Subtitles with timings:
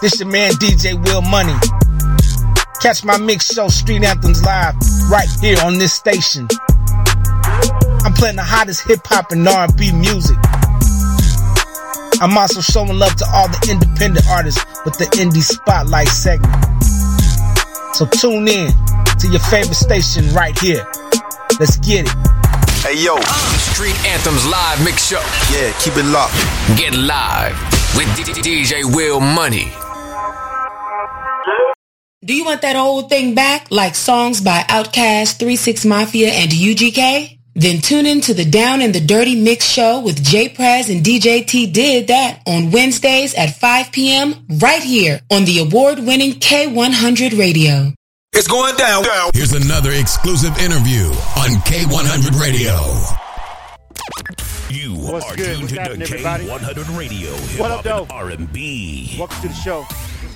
[0.00, 1.54] This your man DJ Will Money.
[2.80, 4.76] Catch my mix show Street Anthems live
[5.10, 6.46] right here on this station.
[8.06, 10.36] I'm playing the hottest hip hop and R&B music.
[12.22, 16.54] I'm also showing love to all the independent artists with the Indie Spotlight segment.
[17.96, 18.70] So tune in
[19.18, 20.86] to your favorite station right here.
[21.58, 22.14] Let's get it.
[22.86, 25.18] Hey yo, uh, Street Anthems live mix show.
[25.50, 26.38] yeah, keep it locked.
[26.78, 27.58] Get live
[27.96, 28.06] with
[28.46, 29.72] DJ Will Money.
[32.24, 37.38] Do you want that old thing back, like songs by Outkast, 36 Mafia, and UGK?
[37.54, 41.04] Then tune in to the Down and the Dirty Mix Show with J Prez and
[41.04, 44.34] DJ T did that on Wednesdays at 5 p.m.
[44.60, 47.92] right here on the award-winning K100 Radio.
[48.32, 49.04] It's going down.
[49.34, 52.74] Here's another exclusive interview on K100 Radio.
[54.70, 55.46] You What's are good?
[55.58, 56.18] tuned What's to the?
[56.18, 58.02] K100 Radio, What hip up, hop though?
[58.02, 59.16] and R&B.
[59.18, 59.86] Welcome to the show.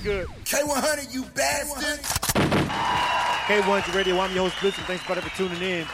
[0.03, 0.27] Good?
[0.43, 2.01] K100, you bastard.
[3.47, 4.19] K100 Radio.
[4.19, 4.83] I'm your host, Blizzard.
[4.83, 5.87] Thanks, buddy, for tuning in.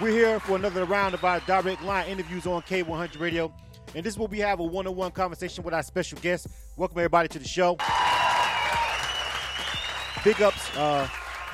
[0.00, 3.54] We're here for another round of our direct line interviews on K100 Radio.
[3.94, 6.48] And this is where we have a one-on-one conversation with our special guest.
[6.76, 7.76] Welcome, everybody, to the show.
[10.24, 10.76] Big ups.
[10.76, 11.06] Uh,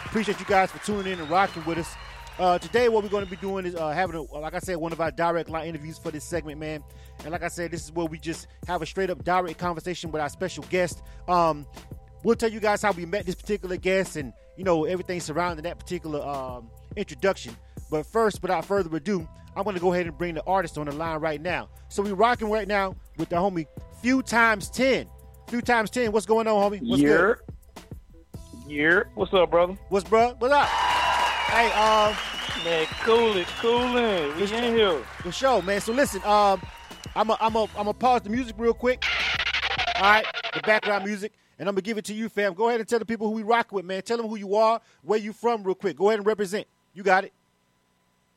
[0.07, 1.95] appreciate you guys for tuning in and rocking with us.
[2.39, 4.77] Uh, today, what we're going to be doing is uh, having, a, like I said,
[4.79, 6.83] one of our direct line interviews for this segment, man.
[7.23, 10.11] And like I said, this is where we just have a straight up direct conversation
[10.11, 11.03] with our special guest.
[11.29, 11.67] Um,
[12.25, 15.65] we'll tell you guys how we met this particular guest and you know everything surrounding
[15.65, 17.55] that particular um, introduction.
[17.91, 20.87] But first, without further ado, I'm going to go ahead and bring the artist on
[20.87, 21.69] the line right now.
[21.89, 23.67] So we're rocking right now with the homie
[24.01, 25.09] Few Times Ten.
[25.49, 26.13] Few Times Ten.
[26.13, 26.81] What's going on, homie?
[26.89, 27.37] What's good?
[28.67, 29.01] Yeah.
[29.15, 29.77] What's up, brother?
[29.89, 30.39] What's bruh?
[30.39, 30.69] What's up?
[31.51, 32.15] Hey, um,
[32.65, 34.37] Man, cool it, coolin'.
[34.37, 35.03] We in here.
[35.25, 35.81] the show, man.
[35.81, 36.61] So listen, um,
[37.17, 39.03] I'm a, I'm a, I'm a pause the music real quick.
[39.97, 42.53] All right, the background music, and I'm gonna give it to you, fam.
[42.53, 44.03] Go ahead and tell the people who we rock with, man.
[44.03, 45.97] Tell them who you are, where you from, real quick.
[45.97, 46.67] Go ahead and represent.
[46.93, 47.33] You got it.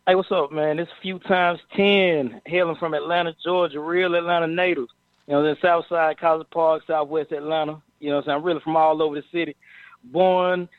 [0.07, 0.77] Hey, what's up, man?
[0.77, 4.87] This few times ten, hailing from Atlanta, Georgia, real Atlanta native.
[5.27, 7.81] You know, the South Side, College Park, Southwest Atlanta.
[7.99, 8.37] You know what I'm saying?
[8.37, 9.55] I'm really from all over the city.
[10.05, 10.69] Born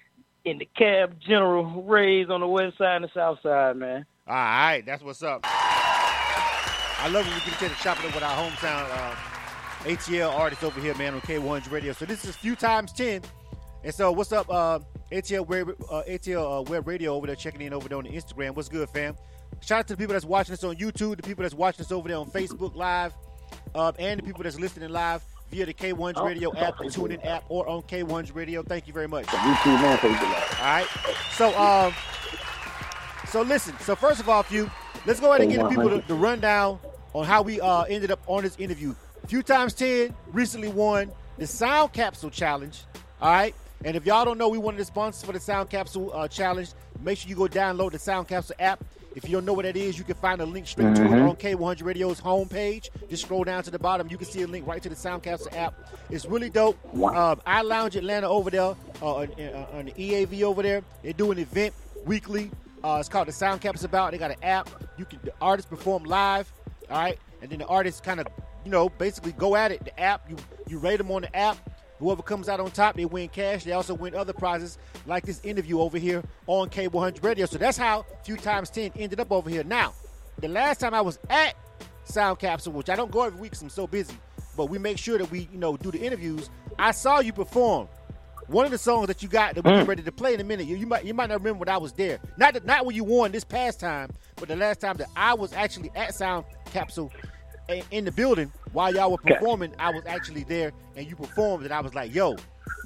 [0.45, 4.05] in the cab general, raised on the west side and the south side, man.
[4.27, 5.41] All right, that's what's up.
[5.45, 9.15] I love when we get to it up with our hometown uh,
[9.85, 11.93] ATL artists over here, man, on K100 Radio.
[11.93, 13.23] So this is a few times ten,
[13.83, 14.81] and so what's up, uh,
[15.13, 18.11] ATL web, uh, ATL uh, web radio over there checking in over there on the
[18.11, 18.55] Instagram.
[18.55, 19.17] What's good, fam?
[19.61, 21.93] Shout out to the people that's watching us on YouTube, the people that's watching us
[21.93, 23.15] over there on Facebook Live,
[23.75, 25.23] uh, and the people that's listening live
[25.55, 28.63] via the K100 Radio app, the TuneIn app, or on K1's Radio.
[28.63, 29.33] Thank you very much.
[29.33, 30.87] All right.
[31.31, 31.95] So, um,
[33.29, 33.79] so listen.
[33.79, 34.69] So first of all, few,
[35.07, 36.81] let's go ahead and give the people the, the rundown
[37.13, 38.95] on how we uh, ended up on this interview.
[39.29, 42.83] Few times ten recently won the Sound Capsule Challenge.
[43.21, 43.55] All right.
[43.85, 46.71] And if y'all don't know, we of the sponsors for the Sound Capsule uh, Challenge.
[47.01, 48.83] Make sure you go download the Sound Capsule app.
[49.15, 51.13] If you don't know what that is, you can find a link straight to it
[51.13, 52.91] on K100 Radio's homepage.
[53.09, 54.09] Just scroll down to the bottom.
[54.11, 55.75] You can see a link right to the Sound Capsule app.
[56.11, 56.77] It's really dope.
[57.01, 60.83] Um, I Lounge Atlanta over there uh, on, uh, on the EAV over there.
[61.03, 62.51] They do an event weekly.
[62.83, 64.13] Uh, it's called the Sound About.
[64.13, 64.69] They got an app.
[64.99, 66.53] You can the artists perform live.
[66.91, 68.27] All right, and then the artists kind of
[68.65, 69.85] you know basically go at it.
[69.85, 70.37] The app you
[70.69, 71.57] you rate them on the app.
[72.05, 73.65] Whoever comes out on top, they win cash.
[73.65, 74.77] They also win other prizes
[75.07, 77.47] like this interview over here on K100 Radio.
[77.47, 79.65] So that's how Few Times 10 ended up over here.
[79.65, 79.95] Now,
[80.39, 81.55] the last time I was at
[82.05, 84.13] Sound Capsule, which I don't go every week because I'm so busy,
[84.55, 86.51] but we make sure that we, you know, do the interviews.
[86.79, 87.89] I saw you perform.
[88.49, 89.89] One of the songs that you got that we're mm.
[89.89, 90.67] ready to play in a minute.
[90.67, 92.19] You, you might you might not remember when I was there.
[92.37, 95.33] Not that, not when you won this past time, but the last time that I
[95.33, 97.11] was actually at Sound Capsule
[97.69, 99.73] in, the building while y'all were performing.
[99.79, 102.37] I was actually there and you performed, and I was like, "Yo,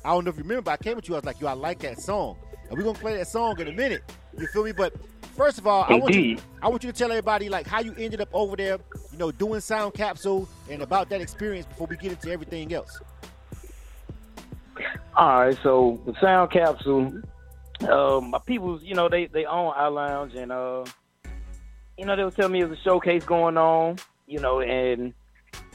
[0.04, 0.62] I don't know if you remember.
[0.62, 1.14] but I came with you.
[1.14, 2.36] I was like, "Yo, I like that song,"
[2.68, 4.02] and we're gonna play that song in a minute.
[4.38, 4.72] You feel me?
[4.72, 4.94] But
[5.36, 7.94] first of all, I want you, I want you to tell everybody like how you
[7.98, 8.78] ended up over there,
[9.12, 13.00] you know, doing Sound Capsule and about that experience before we get into everything else.
[15.16, 17.22] All right, so the Sound Capsule,
[17.88, 20.84] um, my people's, you know, they they own our lounge, and uh,
[21.96, 23.96] you know, they'll tell me there's a showcase going on,
[24.28, 25.12] you know, and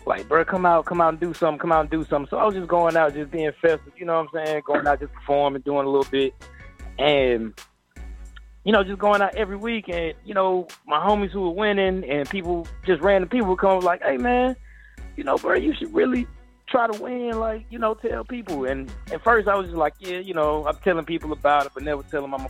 [0.05, 2.29] like, bro, come out, come out and do something, come out and do something.
[2.29, 4.63] So I was just going out, just being festive, you know what I'm saying?
[4.65, 6.33] Going out, just performing, doing a little bit,
[7.00, 7.53] and
[8.63, 12.09] you know, just going out every week, and you know, my homies who were winning,
[12.09, 14.56] and people, just random people would come like, hey man,
[15.15, 16.27] you know, bro, you should really
[16.67, 18.65] try to win, like, you know, tell people.
[18.65, 21.71] And at first I was just like, yeah, you know, I'm telling people about it,
[21.73, 22.47] but never tell them I'm,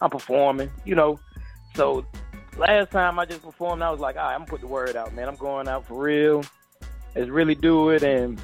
[0.00, 1.20] I'm performing, you know.
[1.74, 2.06] So
[2.58, 4.96] last time I just performed, I was like, all right, I'm gonna put the word
[4.96, 5.28] out, man.
[5.28, 6.44] I'm going out for real.
[7.14, 8.02] Let's really do it.
[8.02, 8.40] And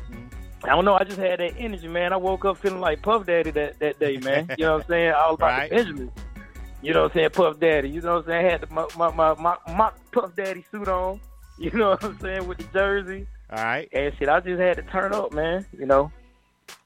[0.64, 0.94] I don't know.
[0.98, 2.12] I just had that energy, man.
[2.12, 4.48] I woke up feeling like Puff Daddy that, that day, man.
[4.58, 5.12] You know what I'm saying?
[5.12, 5.70] All about Right.
[5.70, 6.10] the Benjamins.
[6.82, 7.30] You know what I'm saying?
[7.30, 7.88] Puff Daddy.
[7.90, 8.46] You know what I'm saying?
[8.46, 11.20] I had the, my, my, my, my, my Puff Daddy suit on.
[11.58, 12.48] You know what I'm saying?
[12.48, 13.26] With the jersey.
[13.50, 13.86] All right.
[13.92, 15.66] And shit, I just had to turn up, man.
[15.78, 16.10] You know?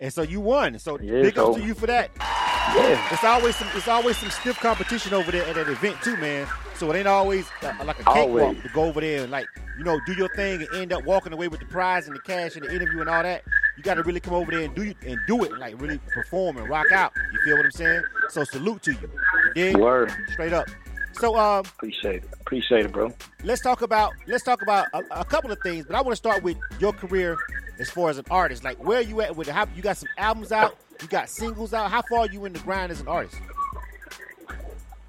[0.01, 0.77] And so you won.
[0.81, 2.11] So Yeah, big ups so- to you for that.
[2.19, 3.09] Yeah.
[3.13, 6.47] It's always some it's always some stiff competition over there at that event too, man.
[6.79, 9.47] So it ain't always uh, like a cakewalk to go over there and like
[9.79, 12.21] you know do your thing and end up walking away with the prize and the
[12.21, 13.43] cash and the interview and all that.
[13.77, 15.81] You got to really come over there and do you and do it and like
[15.81, 17.13] really perform and rock out.
[17.33, 18.03] You feel what I'm saying?
[18.29, 19.11] So salute to you.
[19.47, 19.77] You dig?
[19.77, 20.13] Word.
[20.33, 20.69] Straight up.
[21.15, 22.31] So um, Appreciate it.
[22.41, 23.13] Appreciate it, bro.
[23.43, 26.17] let's talk about let's talk about a, a couple of things, but I want to
[26.17, 27.39] start with your career
[27.79, 28.65] as far as an artist.
[28.65, 29.53] Like where you at with it?
[29.53, 30.77] How, you got some albums out?
[31.01, 31.91] You got singles out?
[31.91, 33.37] How far are you in the grind as an artist?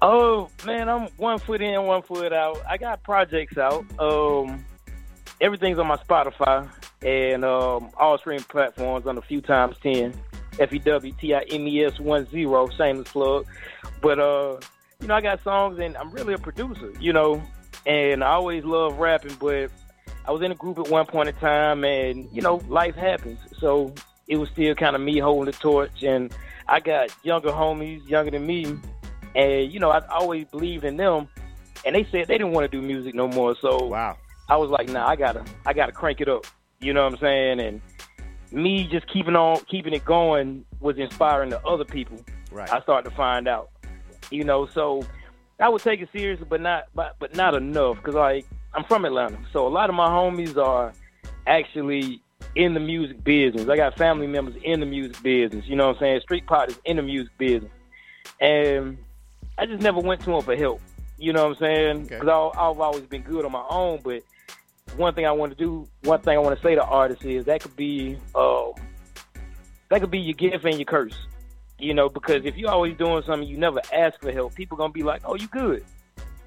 [0.00, 2.58] Oh man, I'm one foot in, one foot out.
[2.68, 3.84] I got projects out.
[4.00, 4.64] Um,
[5.40, 6.68] everything's on my Spotify
[7.02, 10.14] and um, all streaming platforms on a few times ten.
[10.60, 12.68] F E W T I M E S one zero.
[12.68, 13.46] Shameless plug.
[14.00, 14.58] But uh,
[15.00, 16.92] you know, I got songs and I'm really a producer.
[17.00, 17.42] You know,
[17.86, 19.70] and I always love rapping, but
[20.26, 23.40] I was in a group at one point in time, and you know, life happens.
[23.58, 23.94] So
[24.28, 26.32] it was still kind of me holding the torch, and
[26.68, 28.76] I got younger homies, younger than me,
[29.38, 31.28] and you know, I always believed in them,
[31.86, 33.56] and they said they didn't want to do music no more.
[33.62, 34.18] So Wow.
[34.50, 36.46] I was like, nah, I gotta, I gotta crank it up.
[36.80, 37.60] You know what I'm saying?
[37.60, 37.80] And
[38.50, 42.18] me just keeping on, keeping it going was inspiring to other people.
[42.50, 42.70] Right.
[42.70, 43.70] I started to find out.
[44.30, 45.04] You know, so
[45.60, 49.04] I would take it seriously, but not, but, but not enough, because like I'm from
[49.04, 50.92] Atlanta, so a lot of my homies are
[51.46, 52.22] actually
[52.54, 53.68] in the music business.
[53.68, 55.64] I got family members in the music business.
[55.66, 56.20] You know what I'm saying?
[56.22, 57.72] Street pot is in the music business,
[58.40, 58.98] and
[59.58, 60.80] I just never went to him for help.
[61.18, 61.96] You know what I'm saying?
[62.04, 62.18] Okay.
[62.20, 64.22] Because I've always been good on my own, but
[64.96, 67.44] one thing I want to do, one thing I want to say to artists is
[67.46, 68.72] that could be, um,
[69.90, 71.18] that could be your gift and your curse.
[71.80, 74.54] You know, because if you're always doing something, you never ask for help.
[74.56, 75.84] People gonna be like, "Oh, you good,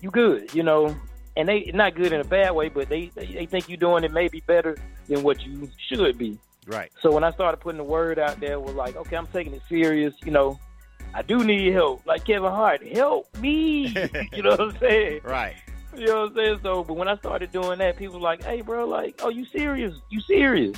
[0.02, 0.94] you good," you know,
[1.38, 4.04] and they not good in a bad way, but they they, they think you're doing
[4.04, 4.78] it maybe better
[5.08, 6.38] than what you should be.
[6.68, 6.92] Right.
[7.02, 9.62] So when I started putting the word out there, was like, okay, I'm taking it
[9.70, 10.14] serious.
[10.26, 10.60] You know,
[11.14, 12.06] I do need help.
[12.06, 13.88] Like Kevin Hart, help me.
[14.34, 15.22] you know what I'm saying?
[15.24, 15.56] Right.
[15.96, 16.60] You know what I'm saying?
[16.64, 19.46] So, but when I started doing that, people were like, "Hey, bro, like, oh, you
[19.46, 19.94] serious?
[20.10, 20.78] You serious?"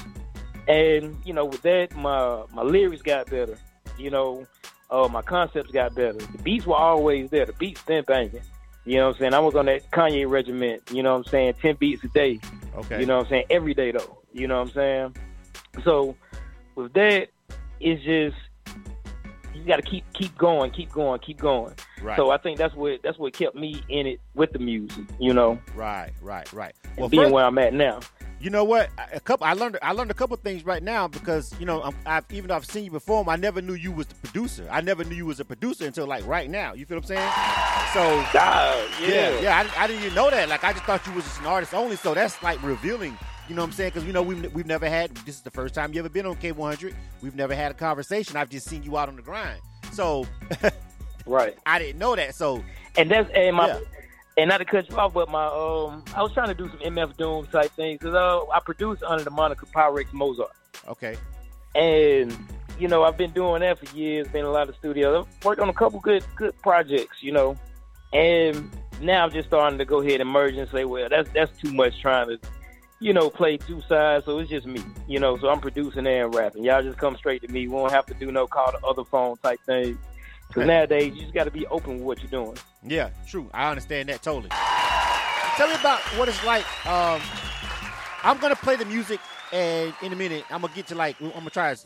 [0.68, 3.58] And you know, with that, my my lyrics got better.
[3.98, 4.48] You know,
[4.90, 6.14] uh, my concepts got better.
[6.14, 7.46] The beats were always there.
[7.46, 8.42] The beats been banging.
[8.86, 9.34] You know what I'm saying?
[9.34, 10.90] I was on that Kanye regiment.
[10.92, 11.54] You know what I'm saying?
[11.62, 12.40] Ten beats a day.
[12.76, 13.00] Okay.
[13.00, 13.46] You know what I'm saying?
[13.50, 14.20] Every day though.
[14.34, 15.16] You know what I'm saying?
[15.84, 16.16] So
[16.76, 17.30] with that,
[17.80, 18.36] it's just
[19.56, 21.74] you got to keep keep going, keep going, keep going.
[22.02, 22.18] Right.
[22.18, 25.06] So I think that's what that's what kept me in it with the music.
[25.20, 26.12] You know, right.
[26.22, 26.52] Right.
[26.54, 26.74] Right.
[26.84, 28.00] and Well, being first, where I'm at now.
[28.42, 28.90] you know what?
[29.14, 29.46] A couple.
[29.48, 29.78] I learned.
[29.82, 32.66] I learned a couple things right now because you know I'm, I've even though I've
[32.66, 34.68] seen you perform, I never knew you was the producer.
[34.72, 36.74] I never knew you was a producer until like right now.
[36.74, 37.30] You feel what I'm saying?
[37.94, 39.70] So Ah, yeah, Yeah, yeah.
[39.78, 40.50] I, I didn't even know that.
[40.50, 41.96] Like, I just thought you was just an artist only.
[41.96, 43.18] So that's like revealing.
[43.50, 43.90] You know what I'm saying?
[43.90, 45.12] Because you know we've we've never had.
[45.18, 46.94] This is the first time you ever been on K100.
[47.22, 48.38] We've never had a conversation.
[48.38, 49.60] I've just seen you out on the grind.
[49.92, 50.26] So
[51.26, 51.58] right.
[51.66, 52.36] I didn't know that.
[52.36, 52.64] So
[52.98, 53.80] And that's and my Yeah.
[54.38, 56.80] and not to cut you off, but my um, I was trying to do some
[56.80, 60.52] MF Doom type things because uh, I produced under the moniker Pyrex Mozart.
[60.88, 61.18] okay,
[61.76, 62.36] And
[62.80, 64.28] you know, I've been doing that for years.
[64.30, 65.28] Been in a lot of studios.
[65.40, 67.18] I've worked on a couple good good projects.
[67.22, 67.58] You know,
[68.14, 71.56] and now I'm just starting to go ahead and merge and say, well, that's that's
[71.62, 72.40] too much trying to,
[73.04, 74.26] you know, play two sides.
[74.26, 74.82] So it's just me.
[75.08, 76.64] You know, so I'm producing and rapping.
[76.64, 77.68] Y'all just come straight to me.
[77.68, 79.98] We won't have to do no call the other phone type thing.
[80.48, 82.58] Because nowadays you just got to be open with what you're doing.
[82.86, 83.50] yeah, true.
[83.54, 84.50] I understand that totally.
[85.58, 86.64] Tell me about what it's like.
[86.88, 87.22] Um,
[88.24, 89.20] I'm gonna play the music,
[89.52, 91.82] and in a minute, I'm gonna get to like I'm gonna try to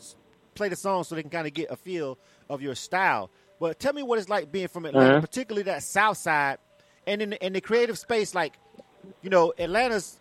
[0.54, 3.30] play the song so they can kind of get a feel of your style.
[3.60, 5.20] But tell me what it's like being from Atlanta, Mhm.
[5.20, 6.58] particularly that South Side,
[7.06, 8.34] and in the, in the creative space.
[8.34, 8.54] Like,
[9.22, 10.18] you know, Atlanta's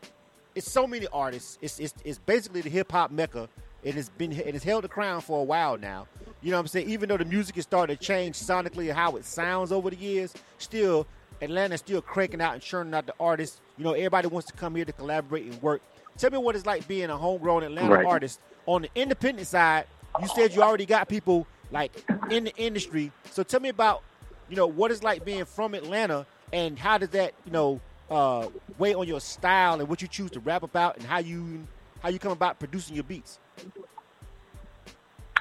[0.58, 1.60] it's so many artists.
[1.62, 3.48] It's it's, it's basically the hip hop mecca.
[3.84, 6.08] It has been it has held the crown for a while now.
[6.42, 6.90] You know what I'm saying?
[6.90, 9.96] Even though the music is starting to change sonically and how it sounds over the
[9.96, 11.06] years, still
[11.42, 13.62] Atlanta's still cranking out and churning out the artists.
[13.78, 15.82] You know, everybody wants to come here to collaborate and work.
[16.18, 18.06] Tell me what it's like being a homegrown Atlanta Right.
[18.06, 18.40] artist.
[18.66, 19.86] On the independent side,
[20.20, 21.92] you said you already got people like
[22.32, 23.12] in the industry.
[23.30, 24.02] So tell me about,
[24.50, 28.48] you know, what it's like being from Atlanta and how does that, you know, uh,
[28.78, 31.68] weigh on your style and what you choose to rap about and how you
[32.02, 33.40] how you come about producing your beats.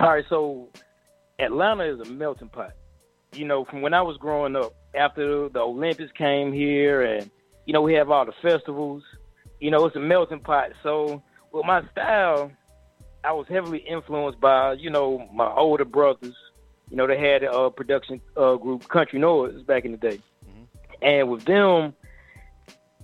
[0.01, 0.69] All right, so
[1.39, 2.73] Atlanta is a melting pot.
[3.33, 7.31] You know, from when I was growing up, after the Olympics came here, and
[7.67, 9.03] you know we have all the festivals.
[9.61, 10.71] You know, it's a melting pot.
[10.83, 12.51] So with my style,
[13.25, 16.35] I was heavily influenced by you know my older brothers.
[16.91, 20.21] You know they had a production uh, group, Country Noise, back in the day,
[21.03, 21.95] and with them,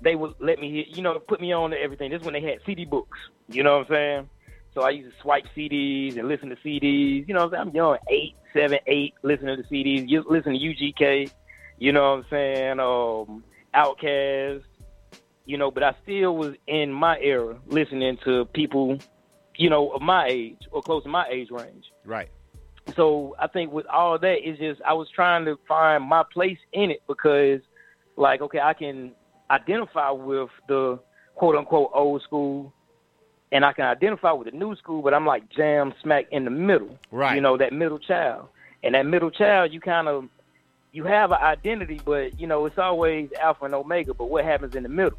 [0.02, 2.10] they would let me hear, you know put me on to everything.
[2.10, 3.18] This is when they had CD books.
[3.48, 4.30] You know what I'm saying?
[4.74, 7.28] So I used to swipe CDs and listen to CDs.
[7.28, 7.68] You know what I'm saying?
[7.68, 11.30] I'm young, eight, seven, eight, listening to CDs, you listen to UGK.
[11.78, 12.80] You know what I'm saying?
[12.80, 13.44] Um,
[13.74, 14.62] Outkast.
[15.44, 18.98] You know, but I still was in my era listening to people,
[19.56, 21.90] you know, of my age or close to my age range.
[22.04, 22.28] Right.
[22.94, 26.58] So I think with all that, it's just I was trying to find my place
[26.72, 27.60] in it because,
[28.16, 29.12] like, okay, I can
[29.50, 30.98] identify with the
[31.34, 32.72] quote unquote old school,
[33.50, 36.50] and I can identify with the new school, but I'm like jam smack in the
[36.50, 36.98] middle.
[37.10, 37.34] Right.
[37.34, 38.48] You know, that middle child,
[38.82, 40.28] and that middle child, you kind of
[40.92, 44.14] you have an identity, but you know it's always alpha and omega.
[44.14, 45.18] But what happens in the middle?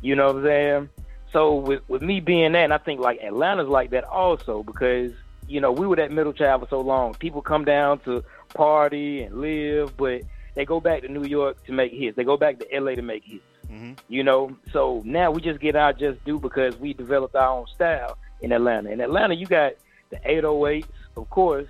[0.00, 0.88] You know what I'm saying?
[1.32, 5.12] So with with me being that, and I think like Atlanta's like that also because
[5.46, 7.14] you know we were that middle child for so long.
[7.14, 10.22] People come down to party and live, but
[10.54, 12.16] they go back to New York to make hits.
[12.16, 13.44] They go back to LA to make hits.
[13.72, 13.92] Mm-hmm.
[14.08, 17.66] You know, so now we just get our just due because we developed our own
[17.74, 18.90] style in Atlanta.
[18.90, 19.72] In Atlanta, you got
[20.10, 20.84] the 808s,
[21.16, 21.68] of course,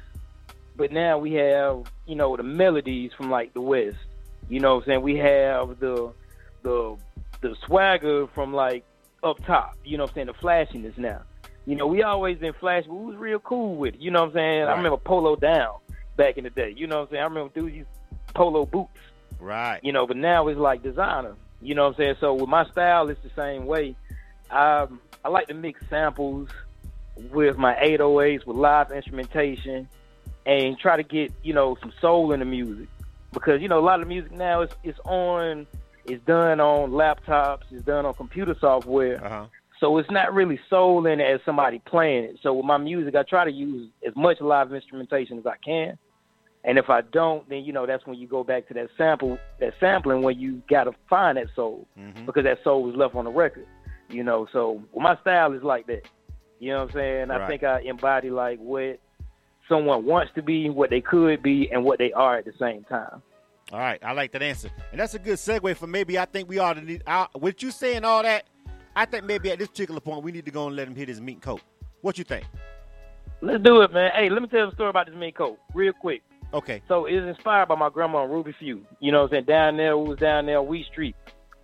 [0.76, 3.96] but now we have you know the melodies from like the West.
[4.48, 6.12] You know, what I'm saying we have the
[6.62, 6.96] the
[7.40, 8.84] the swagger from like
[9.22, 9.76] up top.
[9.84, 11.22] You know, what I'm saying the flashiness now.
[11.66, 14.00] You know, we always been flashy, but we was real cool with it.
[14.00, 14.62] You know what I'm saying?
[14.64, 15.76] I remember Polo Down
[16.16, 16.74] back in the day.
[16.76, 17.22] You know what I'm saying?
[17.22, 17.88] I remember dudes used
[18.34, 18.98] polo boots
[19.38, 19.80] Right.
[19.82, 21.34] you know, but now it's like designer.
[21.62, 22.14] You know what I'm saying?
[22.20, 23.96] So with my style, it's the same way.
[24.50, 26.48] Um, I like to mix samples
[27.30, 29.88] with my 808s with live instrumentation
[30.44, 32.88] and try to get, you know, some soul in the music.
[33.32, 35.66] Because, you know, a lot of music now is it's on
[36.04, 39.24] it's done on laptops, it's done on computer software.
[39.24, 39.46] Uh-huh.
[39.78, 42.38] So it's not really soul in it as somebody playing it.
[42.42, 45.98] So with my music, I try to use as much live instrumentation as I can.
[46.64, 49.38] And if I don't, then you know that's when you go back to that sample,
[49.58, 52.24] that sampling where you got to find that soul Mm-hmm.
[52.26, 53.66] because that soul was left on the record.
[54.08, 56.02] You know, so well, my style is like that.
[56.60, 57.28] You know what I'm saying?
[57.28, 57.40] Right.
[57.40, 59.00] I think I embody like what
[59.68, 62.84] someone wants to be, what they could be, and what they are at the same
[62.84, 63.22] time.
[63.72, 66.48] All right, I like that answer, and that's a good segue for maybe I think
[66.48, 67.02] we ought to need.
[67.06, 68.44] Uh, with you saying all that,
[68.94, 71.08] I think maybe at this particular point we need to go and let him hit
[71.08, 71.62] his mink coat.
[72.02, 72.44] What you think?
[73.40, 74.10] Let's do it, man.
[74.14, 76.22] Hey, let me tell you a story about this mink coat real quick.
[76.54, 76.82] Okay.
[76.88, 78.84] So it's inspired by my grandma Ruby Few.
[79.00, 79.44] You know what I'm saying?
[79.44, 81.16] Down there, we was down there on Wheat Street.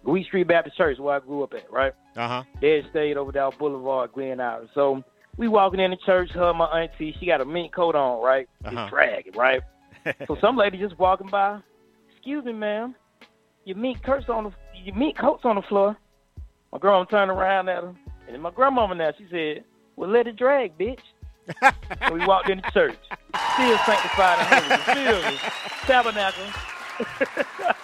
[0.05, 1.93] Wheat Street Baptist Church where I grew up at, right?
[2.17, 2.43] Uh huh.
[2.61, 4.71] Dead stayed over down Boulevard, Glen Iris.
[4.75, 5.03] So
[5.37, 8.49] we walking in the church, her my auntie, she got a mink coat on, right?
[8.65, 8.83] Uh-huh.
[8.83, 9.63] It's dragging, right?
[10.27, 11.61] so some lady just walking by,
[12.11, 12.95] excuse me, ma'am,
[13.65, 14.53] your mink coat's on the
[14.85, 15.97] your mink coat's on the floor.
[16.73, 17.89] My grandma turned around at her,
[18.27, 19.65] and then my grandmama now she said,
[19.97, 21.01] "Well, let it drag, bitch."
[22.07, 22.97] So we walked in the church,
[23.55, 25.39] still sanctified and holy, me?
[25.87, 26.45] Tabernacle.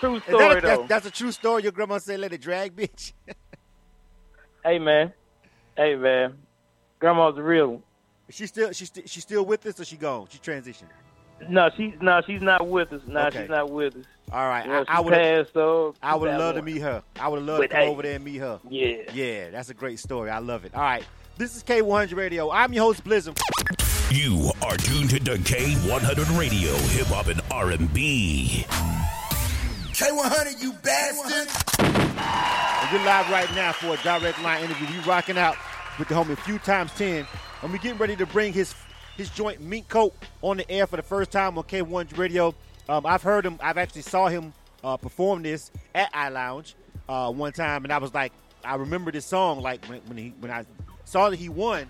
[0.00, 0.76] True story that a, though.
[0.78, 1.62] that's, that's a true story.
[1.62, 3.12] Your grandma said, "Let it drag, bitch."
[4.64, 5.12] Hey man,
[5.76, 6.34] hey man,
[6.98, 7.82] grandma's a real one.
[8.28, 10.26] she still, she still, she still with us, or she gone?
[10.30, 10.88] She transitioned.
[11.48, 13.00] No, she's no, she's not with us.
[13.06, 13.42] No, Okay.
[13.42, 14.04] she's not with us.
[14.32, 14.66] All right.
[14.66, 17.02] Know, I, I would, passed, so I would love to meet her.
[17.20, 17.88] I would love to But come hey.
[17.88, 18.60] over there and meet her.
[18.68, 18.96] Yeah.
[19.12, 20.30] Yeah, that's a great story.
[20.30, 20.74] I love it.
[20.74, 21.04] All right.
[21.38, 22.50] This is K100 Radio.
[22.50, 23.38] I'm your host, Blizzard.
[24.10, 28.66] You are tuned to K100 Radio, Hip Hop and R&B.
[28.68, 31.48] K100, you bastard.
[31.78, 34.86] And we're live right now for a direct line interview.
[34.86, 35.56] We rocking out
[35.98, 37.26] with the homie a Few Times 10.
[37.62, 38.74] And we getting ready to bring his
[39.16, 42.54] his joint Mink Coat on the air for the first time on K100 Radio.
[42.88, 44.52] Um, I've heard him, I've actually saw him
[44.84, 46.74] uh, perform this at I Lounge
[47.08, 48.32] uh, one time, and I was like,
[48.64, 49.60] I remember this song.
[49.60, 50.64] Like when, when he when I
[51.12, 51.86] saw that he won,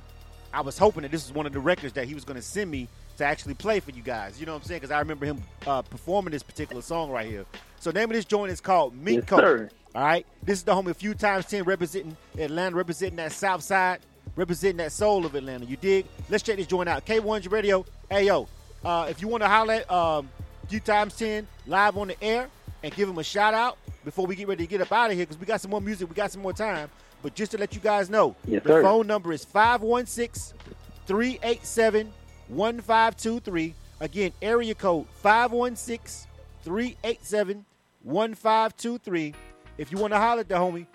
[0.52, 2.42] I was hoping that this was one of the records that he was going to
[2.42, 2.88] send me
[3.18, 4.40] to actually play for you guys.
[4.40, 4.80] You know what I'm saying?
[4.80, 7.44] Because I remember him uh, performing this particular song right here.
[7.78, 9.70] So name of this joint is called Mink Yes.
[9.94, 13.62] All right, this is the homie a few times ten representing Atlanta, representing that South
[13.62, 14.00] Side,
[14.36, 15.66] representing that soul of Atlanta.
[15.66, 16.06] You dig?
[16.30, 17.04] Let's check this joint out.
[17.04, 17.84] K100 Radio.
[18.10, 18.48] Hey yo,
[18.84, 20.30] uh, if you want to holler at um,
[20.68, 22.48] few times ten live on the air
[22.82, 25.16] and give him a shout out before we get ready to get up out of
[25.16, 26.90] here because we got some more music, we got some more time.
[27.22, 30.58] But just to let you guys know, Yes, the phone number is 516
[31.06, 32.12] 387
[32.48, 33.74] 1523.
[34.00, 36.28] Again, area code 516
[36.64, 37.64] 387
[38.02, 39.34] 1523.
[39.78, 40.86] If you want to holler at the homie,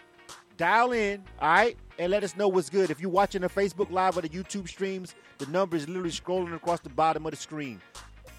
[0.57, 2.89] dial in, all right, and let us know what's good.
[2.91, 6.53] If you're watching the Facebook Live or the YouTube streams, the number is literally scrolling
[6.55, 7.81] across the bottom of the screen.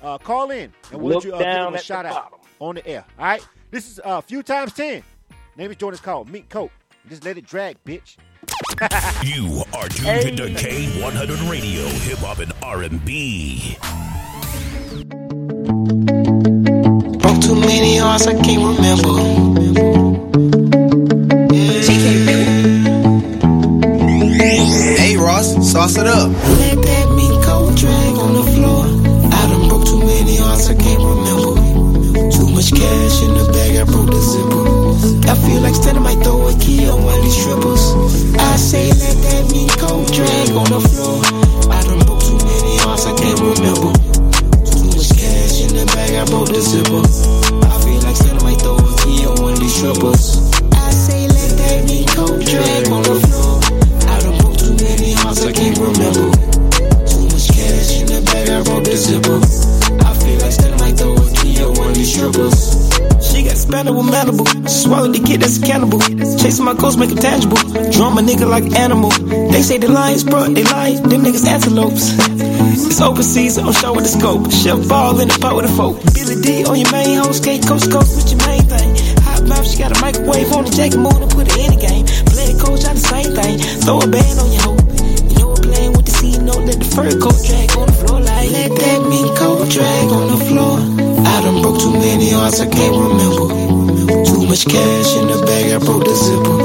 [0.02, 2.38] Uh, call in and we'll you uh, give them a shout out bottom.
[2.60, 3.04] on the air.
[3.18, 5.02] All right, this is a uh, few times ten.
[5.56, 6.70] Name is Jordan's called Mink Coat.
[7.08, 8.18] Just let it drag, bitch.
[9.24, 13.78] You are tuned to K100 Radio, Hip Hop and R&B.
[17.18, 19.14] Broke too many hearts, I can't remember.
[24.98, 26.30] Hey Ross, sauce it up.
[26.30, 28.84] Let that mean cold drag on the floor.
[29.32, 31.56] I done broke too many hearts, I can't remember.
[32.30, 34.68] Too much cash in the bag, I broke the zipper.
[35.28, 36.00] I feel like Santa
[40.82, 41.20] the floor.
[41.72, 43.92] I done broke too many hearts, I can't remember.
[44.68, 47.07] Too much cash in the bag, I broke the zipper.
[63.88, 64.68] Spendable.
[64.68, 66.00] Swallowed the kid that's a cannibal.
[66.36, 67.56] Chasing my ghost, make it tangible.
[67.88, 69.10] Drum a nigga like animal.
[69.48, 71.00] They say the lions, bro, they lie.
[71.00, 72.12] Them niggas antelopes.
[72.84, 74.52] It's open season, I'm show with the scope.
[74.52, 75.96] Chef ball in the pot with a folk.
[76.12, 78.90] Billy D on your main host, skate coast to coast with your main thing.
[79.24, 81.80] Hot mouth, she got a microwave on the jacket, moon and put it in the
[81.80, 82.04] game.
[82.28, 83.56] Play the coach, I the same thing.
[83.88, 84.80] Throw a band on your hoe.
[85.32, 87.96] You know we're playing with the C note, let the fur coat drag on the
[87.96, 90.76] floor like Let that mink coat drag on the floor.
[91.24, 93.57] I done broke too many hearts, I can't remember.
[94.48, 96.56] Too much cash in the bag, I broke the zipper.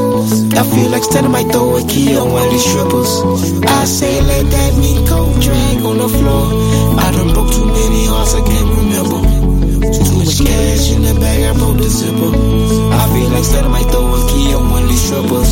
[0.56, 3.12] I feel like Santa might throw a key on one of these strippers.
[3.60, 6.48] I say let that mink coat drag on the floor.
[6.96, 9.20] I done broke too many hearts, I can't remember.
[9.84, 12.32] Too much cash in the bag, I broke the zipper.
[12.32, 15.52] I feel like Santa might throw a key on one of these strippers.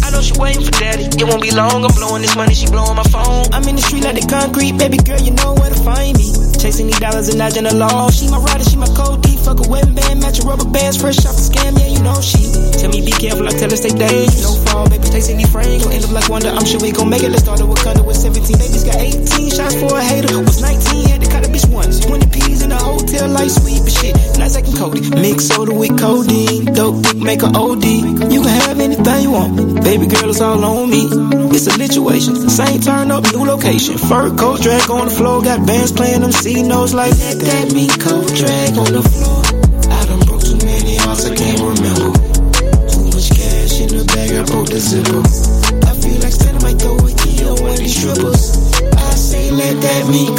[0.00, 1.04] I know she waiting for daddy.
[1.04, 1.84] It won't be long.
[1.84, 2.56] I'm blowing this money.
[2.56, 3.44] She blowing my phone.
[3.52, 5.20] I'm in the street like the concrete, baby girl.
[5.20, 6.32] You know where to find me.
[6.56, 8.08] Chasing these dollars and dodging the law.
[8.08, 9.20] She my rider, she my cold
[9.54, 9.64] D.
[9.64, 11.78] Fuck a band, matching rubber bands, fresh off the scam.
[11.78, 12.38] Yeah, you know she.
[12.78, 14.42] Tell me be careful, I tell her stay dangerous.
[14.42, 15.08] No fall, baby.
[15.10, 16.50] Chasing these frames, gon' end up like Wonder.
[16.50, 17.30] I'm sure we gon' make it.
[17.30, 18.46] Let's start at Wakanda with 17.
[18.56, 20.38] Babies got 18 shots for a hater.
[20.38, 22.00] Was 19, had to cut a bitch once.
[22.00, 24.14] 20 P's in a hotel, like sweet, but shit.
[24.38, 25.02] Nice like Cody.
[25.10, 26.70] Mix soda with codeine.
[26.72, 27.84] Dope dick, make a OD.
[28.30, 29.82] You can have anything you want.
[29.82, 31.10] Baby girl, it's all on me.
[31.50, 32.48] It's a situation.
[32.48, 33.98] Same turn up, new location.
[33.98, 35.42] Fur coat drag on the floor.
[35.42, 37.36] Got bands playing them C notes like that.
[37.38, 39.39] That mink coat drag on the floor.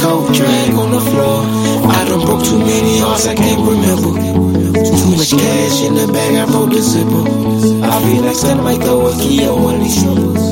[0.02, 1.44] That mink coat drag on the floor.
[1.86, 4.18] I done broke too many hearts, I can't remember.
[4.74, 7.22] Too much cash in the bag, I broke the zipper.
[7.86, 10.42] I feel like Santa might throw a key on one of these strippers.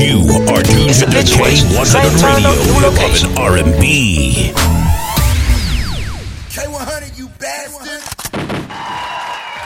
[0.00, 4.52] You are tuned to the K100 Radio, Hip Hop and R&B.
[6.48, 8.02] K100, you bastard.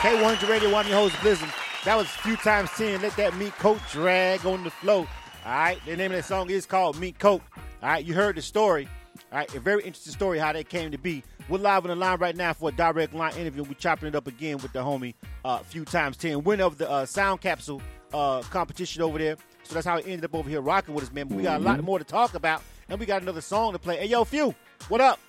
[0.01, 1.49] K100 Radio, one of your hosts, Blizzard.
[1.85, 3.01] That was a few times 10.
[3.01, 5.07] Let that mink coat drag on the flow.
[5.45, 5.79] All right.
[5.85, 7.41] The name of that song is called Mink Coat.
[7.81, 8.05] All right.
[8.05, 8.87] You heard the story.
[9.31, 9.55] All right.
[9.55, 11.21] A very interesting story how that came to be.
[11.49, 13.63] We're live on the line right now for a direct line interview.
[13.63, 16.43] We're chopping it up again with the homie, uh, few times 10.
[16.45, 17.81] Winner of the uh, Sound Capsule
[18.13, 19.35] uh, competition over there.
[19.63, 21.27] So that's how he ended up over here rocking with us, man.
[21.27, 23.79] But we got a lot more to talk about, and we got another song to
[23.79, 23.97] play.
[23.97, 24.55] Hey, yo, Few,
[24.87, 25.19] what up?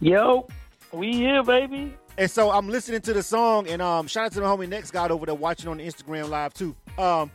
[0.00, 0.48] Yo,
[0.92, 1.94] we here, baby.
[2.16, 4.90] And so I'm listening to the song, and um, shout out to the homie next
[4.90, 6.74] guy over there watching on the Instagram live too.
[6.98, 7.30] Um,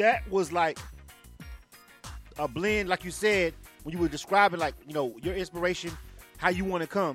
[0.00, 0.78] that was like
[2.38, 5.90] a blend, like you said when you were describing, like you know, your inspiration,
[6.38, 7.14] how you want to come.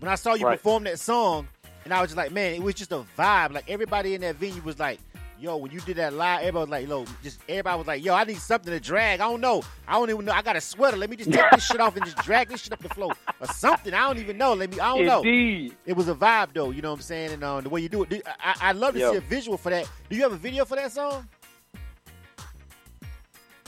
[0.00, 0.58] When I saw you Right.
[0.58, 1.48] perform that song,
[1.84, 3.52] and I was just like, man, it was just a vibe.
[3.52, 5.00] Like everybody in that venue was like,
[5.40, 8.14] yo, when you did that live, everybody was like, yo, just everybody was like, yo,
[8.14, 9.20] I need something to drag.
[9.20, 9.62] I don't know.
[9.86, 10.32] I don't even know.
[10.32, 10.96] I got a sweater.
[10.96, 13.12] Let me just take this shit off and just drag this shit up the floor
[13.40, 13.94] or something.
[13.94, 14.54] I don't even know.
[14.54, 14.80] Let me.
[14.80, 15.18] I don't know.
[15.22, 15.76] Indeed.
[15.86, 16.70] It was a vibe though.
[16.70, 17.32] You know what I'm saying?
[17.32, 19.10] And um, the way you do it, do- I, I love to Yeah.
[19.12, 19.88] see a visual for that.
[20.10, 21.28] Do you have a video for that song?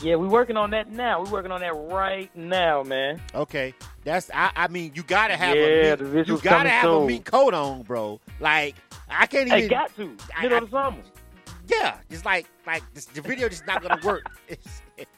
[0.03, 1.23] Yeah, we're working on that now.
[1.23, 3.21] We're working on that right now, man.
[3.35, 4.31] Okay, that's.
[4.33, 7.07] I, I mean, you gotta have Yeah, a the meat, you gotta have a soon.
[7.07, 8.19] mink coat on, bro.
[8.41, 8.77] Like
[9.11, 9.59] I can't even.
[9.61, 10.17] Hey, got to.
[10.35, 11.03] I- Middle I- of the summer.
[11.71, 14.25] Yeah, it's like like this, the video just not gonna work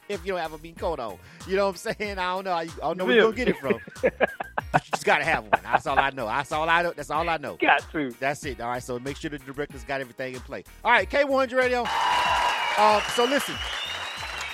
[0.09, 1.17] if, you don't have a mink coat on.
[1.47, 2.19] You know what I'm saying?
[2.19, 2.53] I don't know.
[2.53, 3.79] I don't know where you're gonna get it from.
[4.01, 5.59] but you just gotta have one.
[5.63, 6.27] That's all I know.
[6.27, 6.93] That's all I know.
[6.95, 7.57] That's all I know.
[7.57, 8.11] Got to.
[8.19, 8.61] That's it.
[8.61, 8.83] All right.
[8.83, 10.63] So make sure the director's got everything in play.
[10.83, 11.85] All right, K100 Radio.
[11.87, 13.55] Uh, so listen.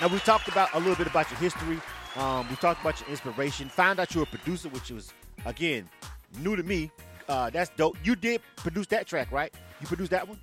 [0.00, 1.78] Now we talked about a little bit about your history.
[2.16, 3.68] Um, we talked about your inspiration.
[3.70, 5.12] Found out you were a producer, which was
[5.44, 5.88] again
[6.38, 6.90] new to me.
[7.28, 7.96] Uh, that's dope.
[8.02, 9.52] You did produce that track, right?
[9.80, 10.38] You produced that one.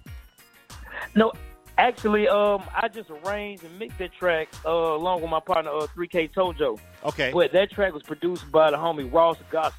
[1.16, 1.32] No,
[1.78, 5.88] actually, um, I just arranged and mixed that track uh, along with my partner, uh,
[5.96, 6.80] 3K Tojo.
[7.06, 7.32] Okay.
[7.34, 9.74] But that track was produced by the homie Ross Gossage.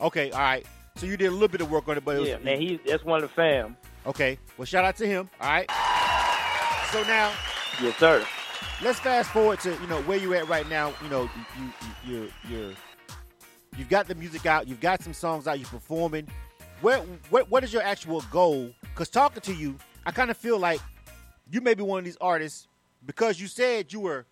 [0.00, 0.30] Okay.
[0.30, 0.66] All right.
[0.96, 2.60] So you did a little bit of work on it, but it was, Yeah, man,
[2.60, 3.76] he's that's one of the fam.
[4.06, 4.38] okay.
[4.56, 5.28] Well, shout out to him.
[5.40, 5.70] All right.
[6.92, 7.32] So now
[7.82, 8.24] Yes, sir.
[8.82, 10.92] let's fast forward to you know where you at right now.
[11.02, 11.22] You know
[11.58, 11.72] you
[12.06, 12.72] you you you're
[13.76, 16.26] you've got the music out, you've got some songs out, you're performing.
[16.80, 16.98] Where
[17.30, 18.70] what what is your actual goal?
[18.82, 19.76] Because talking to you,
[20.08, 20.80] I kind of feel like
[21.50, 22.66] you may be one of these artists
[23.04, 24.24] because you said you were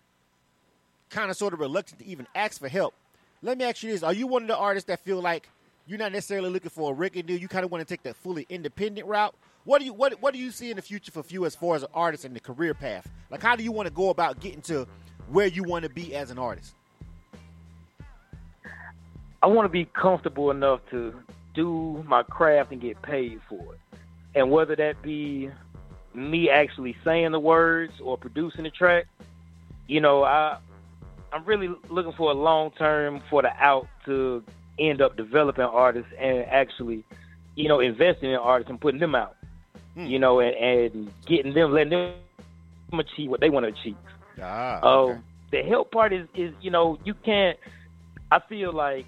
[1.11, 2.95] kind of sort of reluctant to even ask for help.
[3.43, 5.51] Let me ask you this: Are you one of the artists that feel like
[5.87, 7.39] you're not necessarily looking for a record deal?
[7.39, 9.35] You kind of want to take that fully independent route.
[9.65, 11.77] What do you what What do you see in the future for you as far
[11.77, 13.07] as an artist and the career path?
[13.31, 14.89] Like, how do you want to go about getting to
[15.29, 16.73] where you want to be as an artist?
[19.43, 21.15] I want to be comfortable enough to
[21.55, 23.81] do my craft and get paid for it.
[24.37, 25.51] And whether that be
[26.17, 29.07] me actually saying the words or producing the track,
[29.87, 30.59] you know, I
[31.33, 34.43] I'm really looking for a long term for the out to
[34.79, 37.05] end up developing artists and actually,
[37.55, 39.37] you know, investing in artists and putting them out.
[39.97, 42.15] You know, and, and getting them, letting them
[43.01, 43.97] achieve what they want to achieve.
[44.43, 47.59] Ah, Um, the help part is, is you know you can't.
[48.31, 49.07] I feel like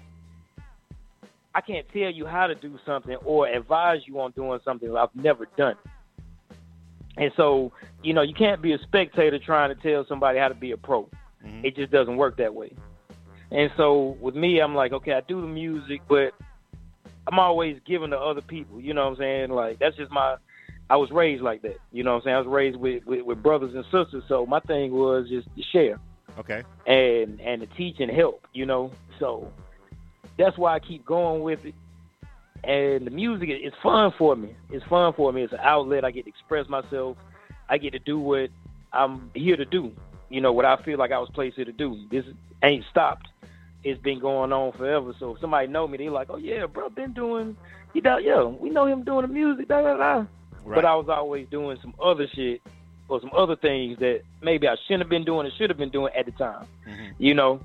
[1.53, 5.15] I can't tell you how to do something or advise you on doing something I've
[5.15, 5.75] never done.
[7.17, 7.71] And so
[8.03, 10.77] you know you can't be a spectator trying to tell somebody how to be a
[10.77, 11.09] pro.
[11.45, 11.65] Mm-hmm.
[11.65, 12.73] It just doesn't work that way.
[13.51, 16.33] And so with me, I'm like, okay, I do the music, but
[17.27, 18.79] I'm always giving to other people.
[18.79, 19.49] You know what I'm saying?
[19.49, 20.37] Like that's just my.
[20.91, 21.77] I was raised like that.
[21.91, 22.35] You know what I'm saying?
[22.35, 25.61] I was raised with, with, with brothers and sisters, so my thing was just to
[25.71, 25.99] share
[26.39, 26.63] Okay.
[26.87, 28.91] and and to teach and help, you know.
[29.19, 29.51] So
[30.37, 31.75] that's why I keep going with it.
[32.63, 34.55] And the music is fun for me.
[34.69, 35.43] It's fun for me.
[35.43, 36.03] It's an outlet.
[36.03, 37.17] I get to express myself.
[37.69, 38.49] I get to do what
[38.91, 39.91] I'm here to do.
[40.29, 42.05] You know what I feel like I was placed here to do.
[42.11, 42.25] This
[42.63, 43.27] ain't stopped.
[43.83, 45.13] It's been going on forever.
[45.19, 47.55] So if somebody know me, they like, oh yeah, bro, been doing.
[47.93, 49.67] He does, yeah, we know him doing the music.
[49.67, 50.25] Da da da.
[50.65, 52.61] But I was always doing some other shit
[53.07, 55.89] or some other things that maybe I shouldn't have been doing or should have been
[55.89, 56.67] doing at the time.
[56.87, 57.11] Mm-hmm.
[57.17, 57.61] You know,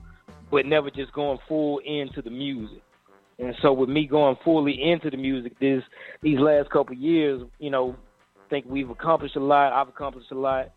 [0.50, 2.82] but never just going full into the music.
[3.38, 5.82] And so with me going fully into the music this
[6.22, 7.96] these last couple years, you know,
[8.36, 9.72] I think we've accomplished a lot.
[9.72, 10.70] I've accomplished a lot.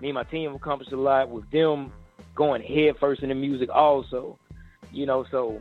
[0.00, 1.92] Me and my team have accomplished a lot with them
[2.34, 4.38] going head first in the music also.
[4.92, 5.60] You know, so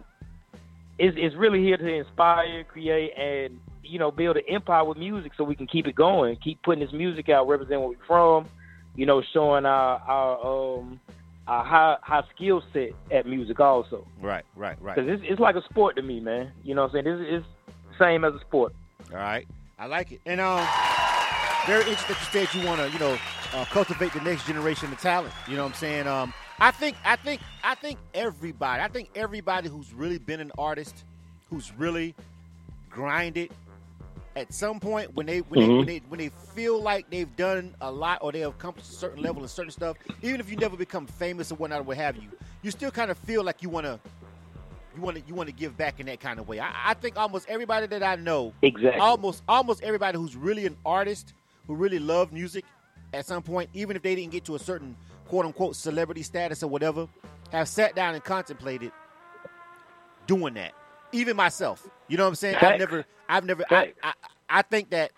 [0.99, 5.31] it's it's really here to inspire, create and you know, build an empire with music
[5.37, 8.49] so we can keep it going, keep putting this music out, represent where we're from,
[8.95, 10.99] you know, showing our our um
[11.47, 14.07] our high high skill set at music also.
[14.21, 14.95] Right, right, right.
[14.95, 16.51] Because it's, it's like a sport to me, man.
[16.63, 17.19] You know what I'm saying?
[17.19, 18.73] It's, it's same as a sport.
[19.11, 20.21] All right, I like it.
[20.25, 20.65] And um,
[21.67, 23.17] very interesting that you said you want to, you know,
[23.53, 25.33] uh, cultivate the next generation of talent.
[25.47, 26.07] You know what I'm saying?
[26.07, 30.51] Um, I think, I think, I think everybody, I think everybody who's really been an
[30.57, 31.03] artist,
[31.49, 32.15] who's really
[32.89, 33.51] grinded,
[34.35, 35.87] at some point when they when, they when mm-hmm.
[35.87, 39.21] they when they feel like they've done a lot or they have accomplished a certain
[39.23, 42.17] level and certain stuff, even if you never become famous or whatnot or what have
[42.17, 42.29] you,
[42.61, 43.99] you still kind of feel like you want to
[44.95, 46.59] you want to you want to give back in that kind of way.
[46.59, 48.99] I, I think almost everybody that I know, Exactly.
[48.99, 51.33] almost almost everybody who's really an artist
[51.67, 52.65] who really love music,
[53.13, 54.95] at some point, even if they didn't get to a certain
[55.27, 57.07] quote unquote celebrity status or whatever,
[57.51, 58.91] have sat down and contemplated
[60.27, 60.73] doing that.
[61.15, 62.55] Even myself, you know what I'm saying?
[62.73, 64.13] I've never, I've never, I, I,
[64.49, 65.11] I think that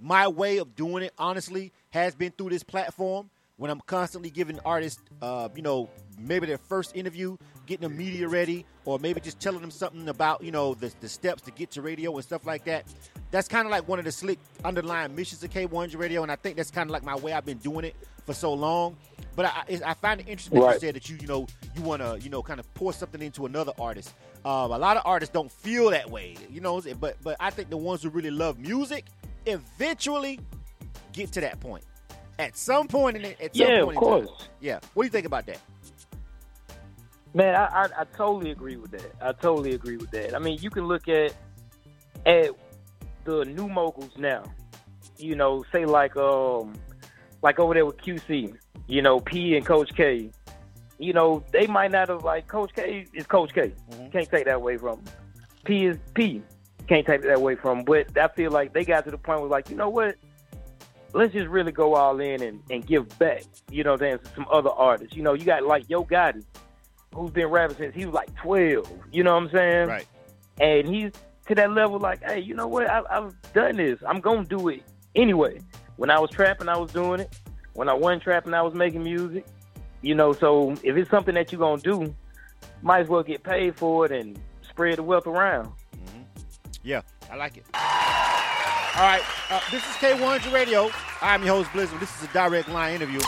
[0.00, 4.58] my way of doing it, honestly, has been through this platform when I'm constantly giving
[4.64, 9.38] artists, uh, you know, maybe their first interview, getting the media ready, or maybe just
[9.38, 12.46] telling them something about, you know, the, the steps to get to radio and stuff
[12.46, 12.84] like that.
[13.30, 16.36] That's kind of like one of the slick underlying missions of K100 Radio, and I
[16.36, 17.94] think that's kind of like my way I've been doing it
[18.26, 18.96] for so long.
[19.36, 21.82] But I, I I find it interesting that you said that you, you know, you
[21.82, 24.14] want to, you know, kind of pour something into another artist.
[24.44, 27.70] Um, a lot of artists don't feel that way, you know, but but I think
[27.70, 29.06] the ones who really love music
[29.46, 30.38] eventually
[31.12, 31.84] get to that point.
[32.38, 34.26] At some point in it, at some Yeah, of point in time.
[34.26, 34.48] course.
[34.60, 34.80] Yeah.
[34.92, 35.58] What do you think about that?
[37.32, 39.12] Man, I, I I totally agree with that.
[39.20, 40.34] I totally agree with that.
[40.34, 41.34] I mean, you can look at
[42.26, 42.50] at
[43.24, 44.44] the new moguls now.
[45.16, 46.74] You know, say like um
[47.42, 48.54] like over there with QC.
[48.86, 50.30] You know, P and Coach K.
[50.98, 53.72] You know, they might not have like Coach K is Coach K.
[53.90, 54.10] Mm-hmm.
[54.10, 55.04] Can't take that away from him.
[55.64, 56.42] P is P.
[56.86, 57.84] Can't take that away from him.
[57.84, 60.16] But I feel like they got to the point where like, you know what?
[61.12, 63.44] Let's just really go all in and, and give back.
[63.70, 64.18] You know what I'm saying?
[64.18, 65.16] To some other artists.
[65.16, 66.44] You know, you got like Yo Gotti
[67.14, 68.90] who's been rapping since he was like 12.
[69.12, 69.88] You know what I'm saying?
[69.88, 70.06] Right.
[70.60, 71.12] And he's
[71.46, 72.88] to that level, like, hey, you know what?
[72.88, 73.98] I, I've done this.
[74.06, 74.82] I'm gonna do it
[75.14, 75.60] anyway.
[75.96, 77.38] When I was trapping, I was doing it.
[77.74, 79.46] When I wasn't trapping, I was making music.
[80.04, 82.14] You know, so if it's something that you're gonna do,
[82.82, 85.72] might as well get paid for it and spread the wealth around.
[86.82, 87.00] Yeah,
[87.32, 87.64] I like it.
[87.72, 90.90] All right, uh, this is K100 Radio.
[91.22, 91.98] I'm your host, Blizzard.
[92.00, 93.20] This is a direct line interview.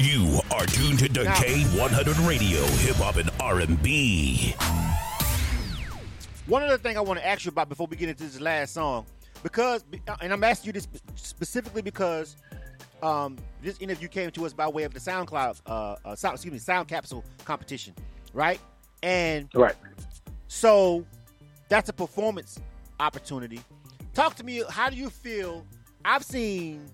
[0.00, 4.56] You are tuned to Now- K100 Radio, hip hop and R&B.
[6.48, 8.74] One other thing I want to ask you about before we get into this last
[8.74, 9.06] song,
[9.44, 9.84] because,
[10.20, 12.34] and I'm asking you this specifically because
[13.02, 16.52] um, this interview came to us by way of the SoundCloud, uh, uh, sound, excuse
[16.52, 17.94] me, Sound Capsule competition,
[18.32, 18.60] right?
[19.02, 19.74] And Right.
[20.48, 21.04] so
[21.68, 22.58] that's a performance
[22.98, 23.60] opportunity.
[24.14, 24.62] Talk to me.
[24.68, 25.64] How do you feel?
[26.04, 26.84] I've seen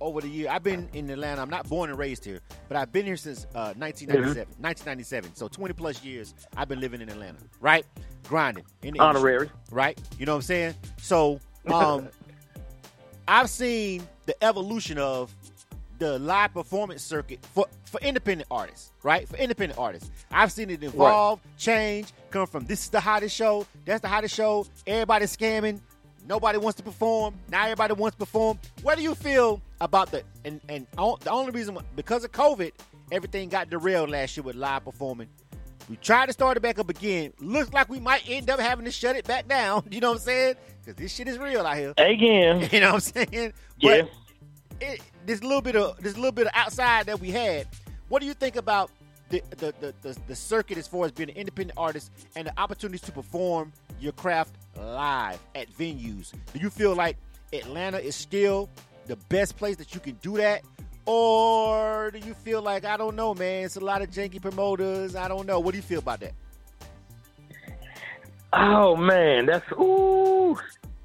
[0.00, 0.48] over the year.
[0.50, 1.40] I've been in Atlanta.
[1.42, 4.46] I'm not born and raised here, but I've been here since uh, 1997.
[4.58, 5.34] 1997.
[5.34, 6.34] So 20 plus years.
[6.56, 7.38] I've been living in Atlanta.
[7.60, 7.84] Right,
[8.28, 9.50] grinding in the industry, Honorary.
[9.70, 9.98] Right.
[10.18, 10.74] You know what I'm saying?
[10.98, 11.40] So
[11.72, 12.08] um,
[13.28, 15.34] I've seen the evolution of
[15.98, 19.28] the live performance circuit for, for independent artists, right?
[19.28, 20.10] For independent artists.
[20.30, 24.34] I've seen it evolve, change, come from this is the hottest show, that's the hottest
[24.34, 25.80] show, everybody's scamming,
[26.26, 28.58] nobody wants to perform, now everybody wants to perform.
[28.82, 32.72] What do you feel about the and and o- the only reason because of COVID,
[33.12, 35.28] everything got derailed last year with live performing.
[35.88, 37.32] We tried to start it back up again.
[37.40, 39.84] Looks like we might end up having to shut it back down.
[39.90, 40.54] You know what I'm saying?
[40.84, 41.94] Because this shit is real out here.
[41.96, 42.68] Again.
[42.72, 43.52] You know what I'm saying?
[43.78, 44.02] Yeah.
[44.02, 44.10] But
[44.80, 47.66] it, this little bit of this little bit of outside that we had.
[48.08, 48.90] What do you think about
[49.28, 52.60] the the, the, the the circuit as far as being an independent artist and the
[52.60, 56.32] opportunities to perform your craft live at venues?
[56.52, 57.16] Do you feel like
[57.52, 58.68] Atlanta is still
[59.06, 60.62] the best place that you can do that?
[61.06, 63.64] Or do you feel like I don't know, man?
[63.64, 65.16] It's a lot of janky promoters.
[65.16, 65.58] I don't know.
[65.58, 66.34] What do you feel about that?
[68.52, 70.56] Oh man, that's ooh,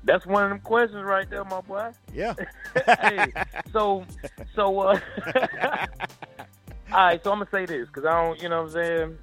[0.03, 1.91] that's one of them questions right there, my boy.
[2.13, 2.33] Yeah.
[2.99, 3.33] hey,
[3.71, 4.05] so
[4.55, 4.99] so uh,
[6.91, 9.17] all right, so I'm gonna say this because I don't, you know what I'm saying.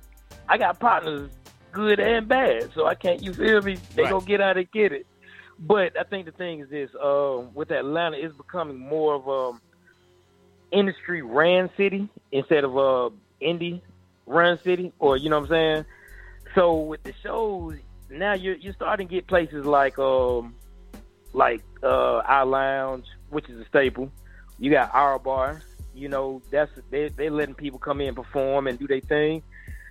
[0.49, 1.31] I got partners,
[1.73, 3.23] good and bad, so I can't.
[3.23, 3.79] You feel me?
[3.95, 4.11] They Right.
[4.11, 5.07] gonna get out and get it.
[5.59, 9.61] But I think the thing is this: um, with Atlanta, it's becoming more of a
[10.77, 13.11] industry ran city instead of a
[13.43, 13.81] indie
[14.27, 15.85] run city, or you know what I'm saying.
[16.55, 17.75] So with the shows
[18.09, 20.55] now, you're you're starting to get places like um
[21.33, 24.11] like uh our lounge, which is a staple.
[24.59, 25.63] You got our bar,
[25.95, 29.43] you know, that's they they letting people come in perform and do their thing.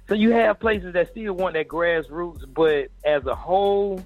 [0.07, 4.03] So you have places that still want that grassroots, but as a whole,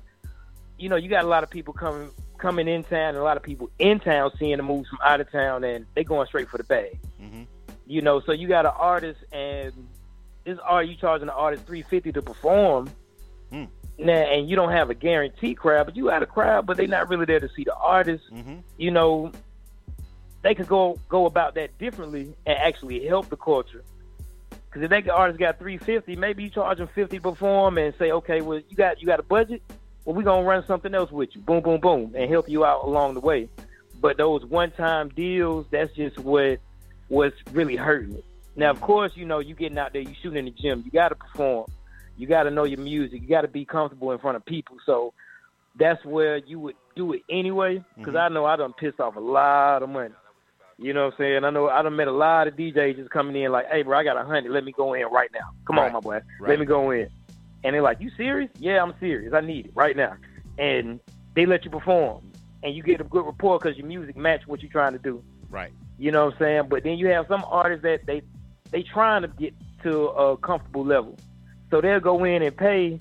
[0.78, 3.38] you know, you got a lot of people coming coming in town and a lot
[3.38, 6.50] of people in town seeing the moves from out of town and they going straight
[6.50, 7.00] for the bag.
[7.22, 7.48] Mhm.
[7.88, 9.72] You know, so you got an artist and
[10.44, 12.90] this art you charging the artist three fifty to perform.
[13.50, 13.66] Hmm.
[13.98, 16.88] Now, and you don't have a guaranteed crowd, but you had a crowd, but they're
[16.88, 18.24] not really there to see the artist.
[18.32, 18.56] Mm-hmm.
[18.78, 19.32] You know,
[20.42, 23.84] they could go go about that differently and actually help the culture.
[24.50, 27.94] Because if that artist got three fifty, maybe you charge them fifty to perform and
[28.00, 29.62] say, okay, well you got you got a budget,
[30.04, 32.84] well we're gonna run something else with you, boom, boom, boom, and help you out
[32.84, 33.48] along the way.
[34.02, 36.60] But those one time deals, that's just what
[37.10, 38.26] what's really hurting it.
[38.56, 40.92] Now, of course, you know you getting out there, you shooting in the gym, you
[40.92, 41.68] got to perform,
[42.24, 44.78] you got to know your music, you got to be comfortable in front of people.
[44.86, 45.14] So
[45.78, 47.84] that's where you would do it anyway.
[47.98, 48.32] Because mm-hmm.
[48.32, 50.14] I know I done pissed off a lot of money.
[50.78, 51.44] You know what I'm saying?
[51.44, 54.00] I know I done met a lot of DJs just coming in like, hey, bro,
[54.00, 54.54] I got a hundred.
[54.54, 55.50] Let me go in right now.
[55.68, 55.88] Come Right.
[55.88, 56.22] on, my boy.
[56.40, 56.50] Right.
[56.50, 57.10] Let me go in.
[57.66, 58.50] And they're like, you serious?
[58.58, 59.34] Yeah, I'm serious.
[59.34, 60.16] I need it right now.
[60.58, 61.02] And
[61.36, 62.22] they let you perform.
[62.64, 65.22] And you get a good rapport because your music match what you're trying to do.
[65.50, 65.74] Right.
[66.00, 66.64] You know what I'm saying?
[66.70, 68.22] But then you have some artists that they
[68.72, 71.18] they trying to get to a comfortable level.
[71.74, 73.00] So they'll go in and pay,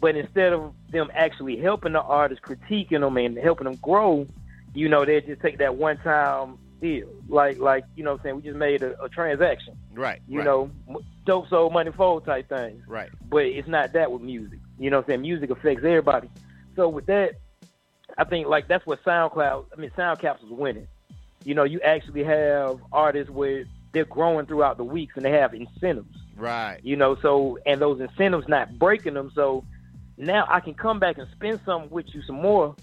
[0.00, 4.26] but instead of them actually helping the artist, critiquing them and helping them grow,
[4.74, 7.08] you know, they just take that one time deal.
[7.26, 9.78] Like like, you know what I'm saying, we just made a, a transaction.
[9.94, 10.20] Right.
[10.28, 10.70] You right, know,
[11.24, 13.08] dope soul money fold type thing Right.
[13.30, 14.58] but it's not that with music.
[14.78, 15.22] You know what I'm saying?
[15.22, 16.28] Music affects everybody.
[16.76, 17.36] So with that,
[18.18, 20.86] I think like that's what SoundCloud, I mean Sound is winning.
[21.44, 25.54] You know, you actually have artists where they're growing throughout the weeks and they have
[25.54, 26.14] incentives.
[26.36, 26.80] Right.
[26.82, 29.30] You know, so and those incentives not breaking them.
[29.34, 29.64] So
[30.16, 32.76] now I can come back and spend something with you some more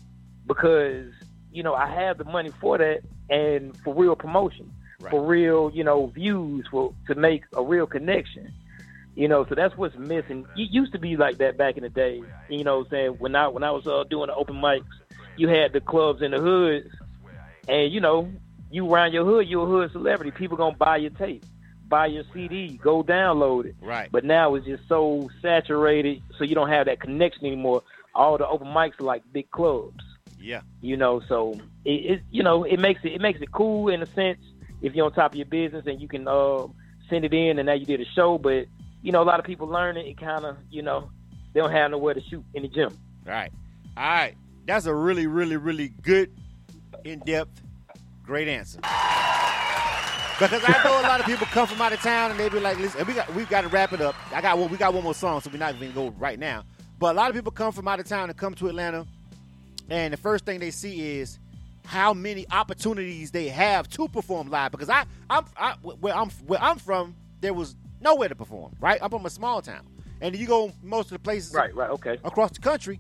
[0.48, 1.12] because
[1.52, 5.12] you know I have the money for that and for real promotion, Right.
[5.12, 8.52] for real you know views for to make a real connection.
[9.16, 10.48] You know, so that's what's missing.
[10.56, 12.24] It used to be like that back in the day.
[12.50, 14.86] You know, I'm saying when I when I was uh, doing the open mics,
[15.36, 16.88] you had the clubs in the hoods,
[17.68, 18.32] and you know,
[18.72, 20.32] you around your hood, you're a hood celebrity.
[20.32, 21.46] People gonna buy your tape,
[21.93, 23.75] buy your CD, go download it.
[23.79, 24.10] Right.
[24.12, 27.84] But now it's just so saturated, so you don't have that connection anymore.
[28.15, 30.03] All the open mics are like big clubs,
[30.39, 30.62] Yeah.
[30.82, 31.21] you know.
[31.27, 34.39] So it, it you know, it makes it it makes it cool in a sense
[34.82, 36.65] if you're on top of your business and you can uh,
[37.12, 38.39] send it in, and now you did a show.
[38.39, 38.65] But
[39.03, 40.08] you know, a lot of people learn it.
[40.08, 41.12] It kind of you know
[41.53, 42.97] they don't have nowhere to shoot in the gym.
[43.23, 43.51] Right.
[43.95, 44.34] All right.
[44.65, 46.32] That's a really, really, really good,
[47.03, 47.62] in depth,
[48.25, 48.79] great answer.
[50.39, 52.60] Because I know a lot of people come from out of town and they be
[52.60, 54.15] like, "Listen, we got we got to wrap it up.
[54.34, 56.39] I got one, we got one more song, so we're not even gonna go right
[56.39, 56.63] now."
[57.00, 59.06] But a lot of people come from out of town and come to Atlanta,
[59.89, 61.38] and the first thing they see is
[61.86, 64.72] how many opportunities they have to perform live.
[64.72, 68.74] Because I, I'm I, where I'm where I'm from, there was nowhere to perform.
[68.82, 69.86] Right, I'm from a small town,
[70.19, 72.17] and you go most of the places Right, right, okay.
[72.24, 73.00] across the country,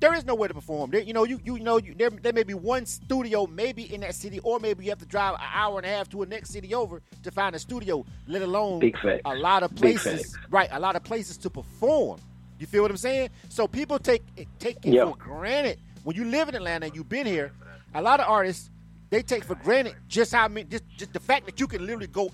[0.00, 0.90] there is nowhere to perform.
[0.90, 4.02] There, you know, you you know, you, there, there may be one studio maybe in
[4.02, 6.26] that city, or maybe you have to drive an hour and a half to a
[6.26, 8.04] next city over to find a studio.
[8.26, 8.82] Let alone
[9.24, 10.68] a lot of places, right?
[10.72, 12.20] A lot of places to perform.
[12.58, 13.30] You feel what I'm saying?
[13.48, 15.06] So people take it- take it Yeah.
[15.10, 17.52] for granted when you live in Atlanta and you've been here.
[17.94, 18.70] A lot of artists
[19.10, 22.06] they take for granted just how many, just just the fact that you can literally
[22.06, 22.30] go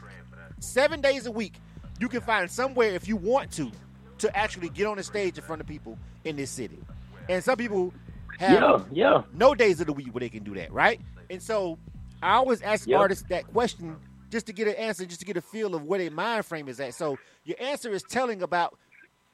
[0.61, 1.55] seven days a week.
[2.01, 3.71] You can find somewhere if you want to
[4.19, 6.79] to actually get on the stage in front of people in this city.
[7.29, 7.95] And some people
[8.39, 9.23] have Yeah, yeah.
[9.33, 11.01] no days of the week where they can do that, right?
[11.31, 11.79] And so
[12.23, 13.01] I always ask Yep.
[13.01, 13.99] artists that question
[14.31, 16.69] just to get an answer, just to get a feel of where their mind frame
[16.69, 16.95] is at.
[16.95, 18.79] So your answer is telling about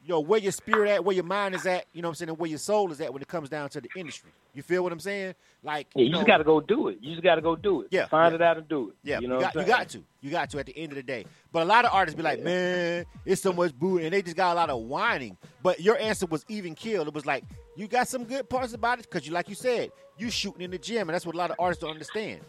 [0.09, 2.15] you know where your spirit at, where your mind is at, you know what I'm
[2.15, 4.31] saying, and where your soul is at when it comes down to the industry.
[4.55, 5.35] You feel what I'm saying?
[5.63, 6.97] Like Yeah, you know, just got to go do it.
[7.03, 7.89] You just got to go do it.
[7.91, 8.37] Yeah, Find yeah.
[8.37, 8.95] it out and do it.
[9.03, 10.03] yeah, you you, know got, you got to.
[10.23, 11.27] You got to at the end of the day.
[11.53, 14.35] But a lot of artists be like, man, it's so much boo, and they just
[14.35, 15.37] got a lot of whining.
[15.63, 17.07] But your answer was even killed.
[17.07, 17.45] It was like,
[17.77, 20.71] you got some good parts about it because you, like you said, you shooting in
[20.71, 22.41] the gym, and that's what a lot of artists don't understand.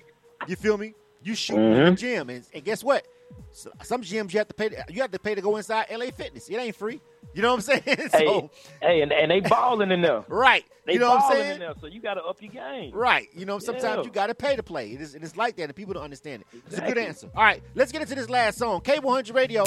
[0.47, 0.93] You feel me?
[1.21, 1.97] You shooting in the Mhm.
[1.97, 3.05] gym, and, and guess what?
[3.51, 4.69] So- Some gyms you have to pay.
[4.69, 6.47] To, you have to pay to go inside LA Fitness.
[6.49, 7.01] It ain't free.
[7.33, 7.81] You know what I'm saying?
[7.87, 8.49] Hey, so,
[8.81, 10.23] hey, and, and they balling in there.
[10.27, 10.63] right.
[10.85, 11.51] They you know what I'm saying?
[11.53, 12.91] in there, so you got to up your game.
[12.93, 13.27] Right.
[13.35, 14.03] You know, sometimes Yeah.
[14.03, 14.91] you got to pay to play.
[14.91, 16.61] It is, it is like that, and people don't understand it.
[16.67, 17.29] It's a good answer.
[17.35, 18.81] All right, let's get into this last song.
[18.81, 19.65] K100 Radio.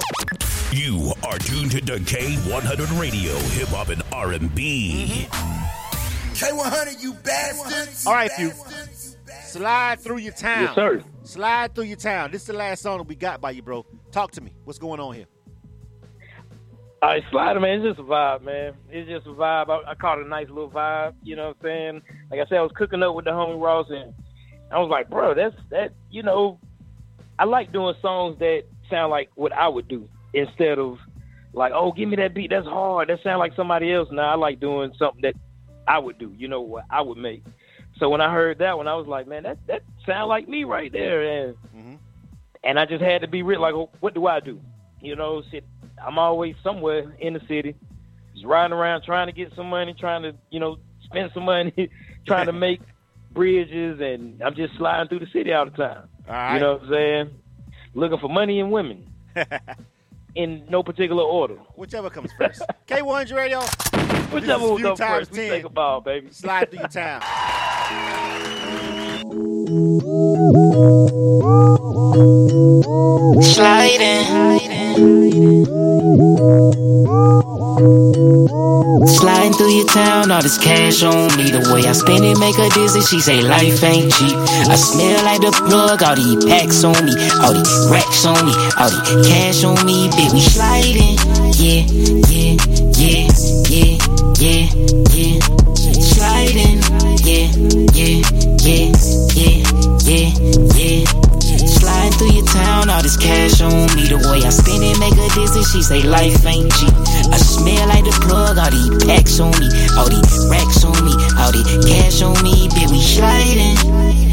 [0.72, 5.28] You are tuned to K100 Radio, hip hop and R&B.
[6.34, 8.06] K100, you bastards.
[8.06, 8.50] All right, few.
[9.44, 10.62] Slide through your town.
[10.62, 11.04] Yes, sir.
[11.24, 12.30] Slide through your town.
[12.30, 13.86] This is the last song that we got by you, bro.
[14.10, 14.52] Talk to me.
[14.64, 15.26] What's going on here?
[17.00, 18.74] All right, Slider, man, it's just a vibe, man.
[18.88, 19.68] It's just a vibe.
[19.68, 21.14] I, I caught a nice little vibe.
[21.24, 22.02] You know what I'm saying?
[22.30, 24.14] Like I said, I was cooking up with the homie Ross, and
[24.70, 25.94] I was like, bro, that's that.
[26.10, 26.60] You know,
[27.38, 30.98] I like doing songs that sound like what I would do instead of
[31.52, 32.50] like, oh, give me that beat.
[32.50, 33.08] That's hard.
[33.08, 34.08] That sound like somebody else.
[34.12, 35.34] Now I like doing something that
[35.88, 36.32] I would do.
[36.36, 37.42] You know what I would make.
[37.98, 40.64] So when I heard that one, I was like, man, that that sound like me
[40.64, 41.98] right there, and Mhm.
[42.64, 43.60] and I just had to be real.
[43.60, 44.60] Like, oh, what do I do?
[45.00, 45.64] You know, shit.
[46.04, 47.74] I'm always somewhere in the city,
[48.34, 51.72] just riding around trying to get some money, trying to you know spend some money,
[52.26, 52.80] trying to make
[53.32, 56.08] bridges, and I'm just sliding through the city all the time.
[56.28, 56.54] All right.
[56.54, 57.30] You know what I'm saying?
[57.94, 59.06] Looking for money and women
[60.34, 61.56] in no particular order.
[61.76, 62.62] Whichever comes first.
[62.86, 63.60] K100 Radio.
[64.32, 66.28] Whichever comes first, we take a ball, baby.
[66.30, 67.20] Slide through your town.
[73.42, 74.24] Sliding
[79.06, 81.50] Sliding through your town, all this cash on me.
[81.50, 83.02] The way I spend it make her dizzy.
[83.02, 84.34] She say life ain't cheap.
[84.34, 87.12] I smell like the plug, all these packs on me,
[87.44, 90.08] all these racks on me, all these cash on me.
[90.32, 91.18] We sliding,
[91.60, 91.84] yeah,
[92.32, 92.56] yeah,
[92.96, 93.28] yeah,
[93.68, 94.00] yeah,
[94.40, 94.72] yeah,
[95.12, 95.40] yeah.
[96.00, 96.81] Sliding,
[102.12, 104.08] Sliding through your town, all this cash on me.
[104.08, 105.62] The way I spend it make her dizzy.
[105.64, 106.92] She say life ain't cheap.
[107.32, 111.14] I smell like the plug, all these packs on me, all these racks on me,
[111.38, 112.68] all these cash on me.
[112.68, 114.31] Bitch, we sliding.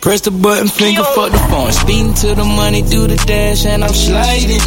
[0.00, 1.72] Press the button, finger fuck the phone.
[1.72, 4.60] Speeding to the money, do the dash, and I'm sliding.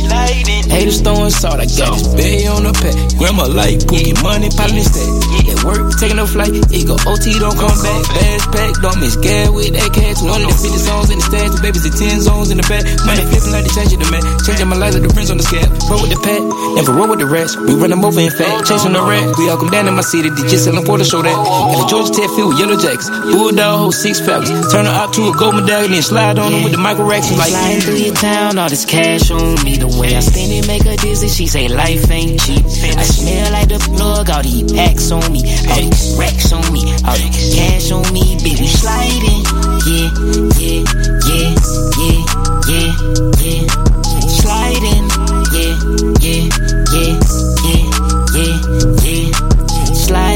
[0.70, 2.96] Haters throwing salt, I got this bay on the pad.
[3.18, 5.10] Grandma like pookie, money piling stack.
[5.54, 8.02] At work, taking a flight, it go OT, don't come back.
[8.14, 10.18] Bags packed, don't miss gas with that cash.
[10.22, 12.86] 250 songs in the stash, the babies at 10 zones in the back.
[13.06, 14.24] Money flipping like they changing the man.
[14.46, 15.68] Changing my life like the rims on the scale.
[15.90, 16.42] Roll with the pack,
[16.78, 17.60] never roll with the rest.
[17.60, 19.38] We run them over in fact, chasing the rat.
[19.38, 21.36] We all come down in my city, they just selling for the show that.
[21.36, 23.10] Got a Georgia Tech with yellow jackets.
[23.34, 24.72] Bulldog, six falcons.
[24.72, 27.30] Turn her out to a gold medallion, then slide on them with the micro racks.
[27.38, 29.76] Like, Sliding through your town, all this cash on me.
[29.76, 31.28] The way I spend it make her dizzy.
[31.28, 32.64] She say life ain't cheap.
[32.64, 36.82] I smell like the plug, all these packs on me, all these racks on me,
[37.04, 38.24] all these cash on me.
[38.44, 39.44] Baby, sliding,
[39.88, 40.08] yeah,
[40.62, 40.84] yeah,
[41.28, 41.52] yeah,
[42.00, 42.20] yeah,
[42.72, 42.92] yeah,
[43.44, 43.64] yeah.
[44.40, 45.06] Sliding,
[45.52, 45.76] yeah,
[46.24, 47.20] yeah, yeah, yeah,
[47.64, 47.93] yeah, yeah.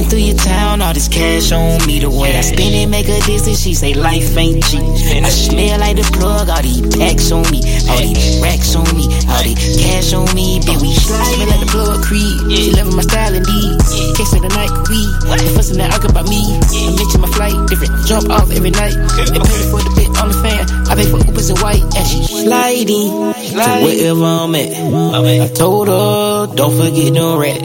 [0.10, 2.00] Through your town, all this cash on me.
[2.00, 3.54] The way I spend it make her dizzy.
[3.54, 4.82] She say life ain't cheap.
[4.82, 7.60] I smell like the plug, all these packs on me,
[7.92, 10.60] all these racks on me, all these cash on me.
[10.64, 11.36] Bitch, we slide.
[11.36, 12.40] Smell like the plug creed.
[12.52, 13.76] She loving my style and indeed.
[14.16, 14.72] Catch say the night.
[14.88, 15.00] We
[15.38, 16.42] they fussing that argue about me.
[16.56, 17.94] I mention my flight, different.
[18.08, 18.96] Jump off every night.
[18.96, 20.87] They pay for the bit on the fan.
[20.98, 21.84] I pay for Ubers and white.
[21.84, 25.42] And she sliding to wherever I'm at.
[25.42, 27.62] I told her, don't forget no rats.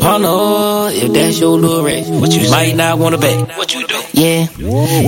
[0.00, 3.56] Partner, if that's your little rat, what you might not wanna bet.
[3.58, 4.00] What you do?
[4.12, 4.46] Yeah,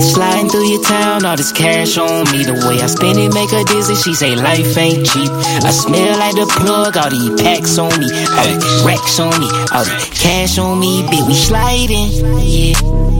[0.01, 2.43] sliding through your town, all this cash on me.
[2.43, 3.95] The way I spend it make her dizzy.
[3.95, 5.31] She say life ain't cheap.
[5.31, 9.47] I smell like the plug, all these packs on me, all these racks on me,
[9.71, 11.03] all the cash on me.
[11.03, 12.09] Bitch, we sliding.
[12.41, 13.14] Yeah.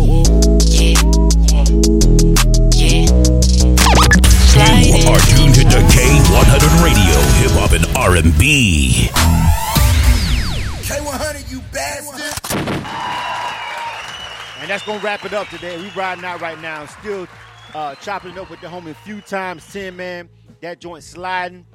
[6.36, 9.07] K100 Radio, Hip Hop and R&B.
[10.83, 12.21] K100, you bastard.
[14.59, 15.77] And that's gonna wrap it up today.
[15.81, 17.25] We riding out right now, still
[17.73, 20.27] uh, chopping it up with the homie a few times, ten man.
[20.59, 21.65] That joint sliding.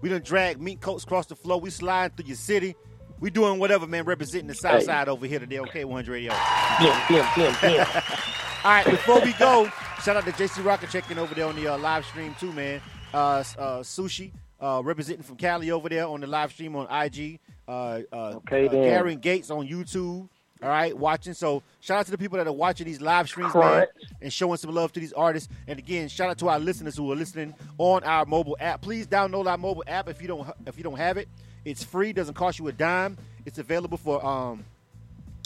[0.00, 1.60] We done drag mink coats across the floor.
[1.60, 2.74] We sliding through your city.
[3.20, 4.04] We doing whatever, man.
[4.04, 4.86] Representing the South Hey.
[4.86, 6.34] Side over here today on K100 Radio.
[6.80, 7.86] Bim, bim, bim, bim.
[8.64, 9.70] All right, before we go,
[10.02, 12.80] shout out to JC Rocket checking over there on the uh, live stream too, man.
[13.14, 17.40] Uh, uh, sushi uh, representing from Cali over there on the live stream on IG.
[17.66, 18.82] Uh, uh, Okay, then.
[18.84, 20.28] Karen Gates on YouTube.
[20.60, 21.34] All right, watching.
[21.34, 23.86] So shout out to the people that are watching these live streams, man,
[24.20, 25.48] and showing some love to these artists.
[25.68, 28.80] And again, shout out to our listeners who are listening on our mobile app.
[28.82, 31.28] Please download our mobile app if you don't if you don't have it.
[31.64, 33.16] It's free, doesn't cost you a dime.
[33.46, 34.64] It's available for um,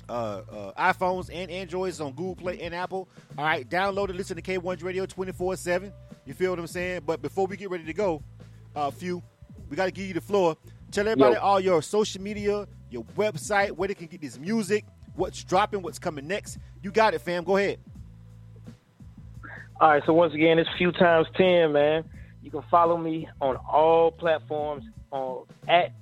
[0.08, 3.06] uh, uh, iPhones and Androids on Google Play and Apple.
[3.36, 5.92] All right, download it, listen to K1 Radio 24 7.
[6.24, 7.02] You feel what I'm saying?
[7.06, 8.22] But before we get ready to go,
[8.76, 9.22] uh, few,
[9.68, 10.56] we got to give you the floor.
[10.90, 11.40] Tell everybody Yo.
[11.40, 14.84] all your social media, your website, where they can get this music,
[15.16, 16.58] what's dropping, what's coming next.
[16.82, 17.44] You got it, fam.
[17.44, 17.78] Go ahead.
[19.80, 22.04] All right, so once again, it's few times ten, man.
[22.42, 25.92] You can follow me on all platforms on at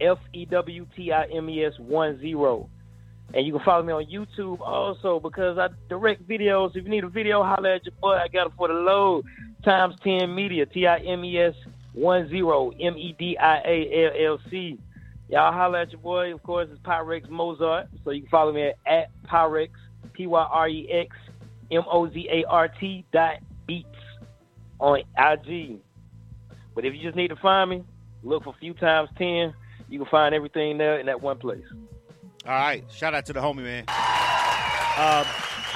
[0.00, 2.70] F E W T I M E S one zero.
[3.34, 6.70] And you can follow me on YouTube also because I direct videos.
[6.74, 8.14] If you need a video, holler at your boy.
[8.14, 9.26] I got it for the load.
[9.64, 10.66] Times ten media.
[10.66, 11.54] T I M E S
[11.92, 12.70] one zero.
[12.80, 14.78] M E D I A L L C.
[15.28, 16.32] Y'all holler at your boy.
[16.32, 17.88] Of course, it's Pyrex Mozart.
[18.04, 19.70] So you can follow me at, at Pyrex
[20.12, 21.16] P Y R E X
[21.70, 23.88] M O Z A R T dot beats
[24.80, 25.80] on IG.
[26.74, 27.84] But if you just need to find me,
[28.22, 29.52] look for few times ten.
[29.88, 31.64] You can find everything there in that one place.
[32.46, 33.84] All right, shout out to the homie, man.
[34.98, 35.26] Um,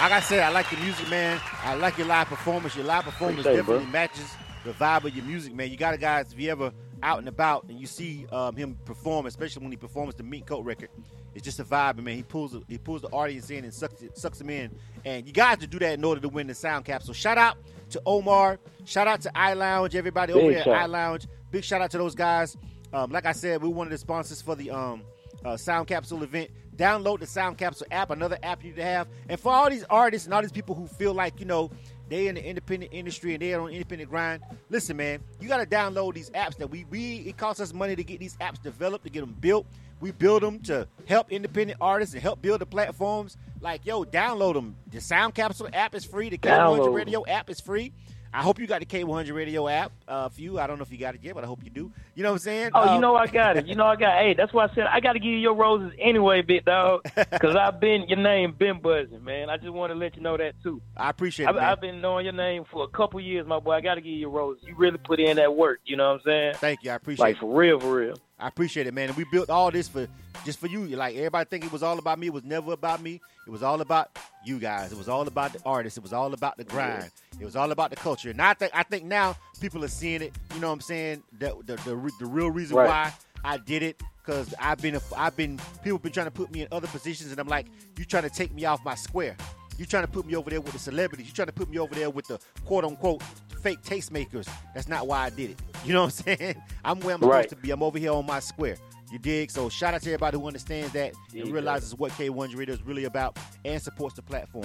[0.03, 1.41] like I said, I like your music, man.
[1.63, 2.75] I like your live performance.
[2.75, 3.93] Your live performance Appreciate definitely bro.
[3.93, 4.35] matches
[4.65, 5.71] the vibe of your music, man.
[5.71, 6.73] You got to guys, if you ever
[7.05, 10.47] out and about and you see um, him perform, especially when he performs the Mink
[10.47, 10.89] Coat record,
[11.37, 12.17] it's just a vibe, man.
[12.17, 15.25] He pulls the, he pulls the audience in and sucks it, sucks them in, and
[15.25, 17.15] you got to do that in order to win the sound capsule.
[17.15, 17.59] Shout out
[17.91, 18.59] to Omar.
[18.85, 20.75] Shout out to I Lounge, everybody over there at shout.
[20.75, 21.29] I Lounge.
[21.53, 22.57] Big shout out to those guys.
[22.93, 25.05] Um, like I said, we're one of the sponsors for the um,
[25.45, 26.51] uh, Sound Capsule event.
[26.77, 29.09] Download the Sound Capsule app, another app you need to have.
[29.29, 31.71] And for all these artists and all these people who feel like, you know,
[32.09, 35.67] they in the independent industry and they're on independent grind, listen, man, you got to
[35.67, 39.05] download these apps that we, we, it costs us money to get these apps developed,
[39.05, 39.67] to get them built.
[40.01, 43.37] We build them to help independent artists and help build the platforms.
[43.61, 44.77] Like, yo, download them.
[44.91, 46.29] The Sound Capsule app is free.
[46.29, 47.93] The K100 Radio app is free.
[48.35, 49.93] I hope you got the K100 Radio app.
[50.09, 51.93] Uh, few, I don't know if you got it yet, but I hope you do.
[52.15, 52.71] You know what I'm saying?
[52.75, 53.67] Oh, Um, you know I got it.
[53.67, 54.13] You know I got.
[54.19, 57.03] Hey, that's why I said I got to give you your roses anyway, big dog.
[57.43, 59.51] Because I've been your name been buzzing, man.
[59.51, 60.81] I just want to let you know that too.
[60.97, 61.65] I appreciate it, I've, man.
[61.65, 63.73] I've been knowing your name for a couple years, my boy.
[63.73, 64.63] I got to give you your roses.
[64.67, 65.81] You really put in that work.
[65.85, 66.55] You know what I'm saying?
[66.57, 66.91] Thank you.
[66.91, 67.41] I appreciate Like it.
[67.41, 68.15] for real, for real.
[68.43, 69.09] I appreciate it, man.
[69.09, 70.07] And we built all this for
[70.45, 70.85] just for you.
[70.87, 72.27] Like everybody think it was all about me.
[72.27, 73.21] It was never about me.
[73.47, 74.93] It was all about you guys.
[74.93, 75.97] It was all about the artists.
[75.97, 77.11] It was all about the grind.
[77.41, 78.31] It was all about the culture.
[78.31, 80.33] And I think I think now people are seeing it.
[80.55, 81.23] You know what I'm saying?
[81.39, 82.89] The the, the, the real reason Right.
[82.89, 83.13] why
[83.45, 86.69] I did it because I've been I've been people been trying to put me in
[86.73, 87.67] other positions, and I'm like,
[87.99, 89.37] you trying to take me off my square.
[89.79, 91.27] You trying to put me over there with the celebrities.
[91.27, 93.23] You trying to put me over there with the quote unquote
[93.63, 94.49] fake tastemakers.
[94.75, 95.61] That's not why I did it.
[95.85, 96.63] You know what I'm saying?
[96.85, 97.43] I'm where I'm Right.
[97.43, 97.73] supposed to be.
[97.73, 98.77] I'm over here on my square.
[99.11, 99.51] You dig?
[99.51, 102.83] So shout out to everybody who understands that and you realizes what K1 Radio is
[102.85, 104.65] really about and supports the platform.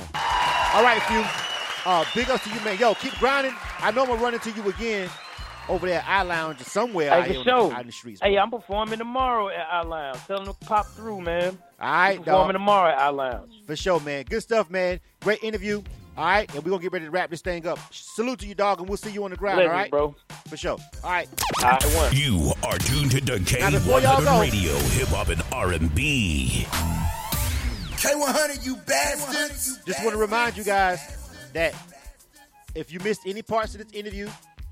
[0.73, 1.23] All right, few.
[1.91, 2.77] Uh, big ups to you, man.
[2.77, 3.53] Yo, keep grinding.
[3.79, 5.09] I know I'm gonna run into you again
[5.69, 7.87] over there at I Lounge or somewhere out Hey, here for on the- out in
[7.87, 8.21] the streets.
[8.21, 10.19] Hey, I'm performing tomorrow at I Lounge.
[10.27, 11.57] Tell them to pop through, man.
[11.81, 12.53] All right, performing dog.
[12.53, 13.53] tomorrow at I Lounge.
[13.65, 14.23] For sure, man.
[14.29, 14.99] Good stuff, man.
[15.21, 15.81] Great interview.
[16.17, 17.77] All right, and we're gonna get ready to wrap this thing up.
[17.91, 19.57] Salute to you, dog, and we'll see you on the ground.
[19.57, 20.15] Blessings, all right, bro.
[20.49, 20.77] For sure.
[21.03, 21.29] All right.
[21.59, 22.15] I won.
[22.15, 26.65] You are tuned to Now, before y'all go- K100 Radio, Hip Hop and R&B.
[27.97, 29.79] K100, you bastards.
[29.85, 30.99] Just want to remind you guys
[31.53, 31.75] that
[32.73, 34.27] if you missed any parts of this interview,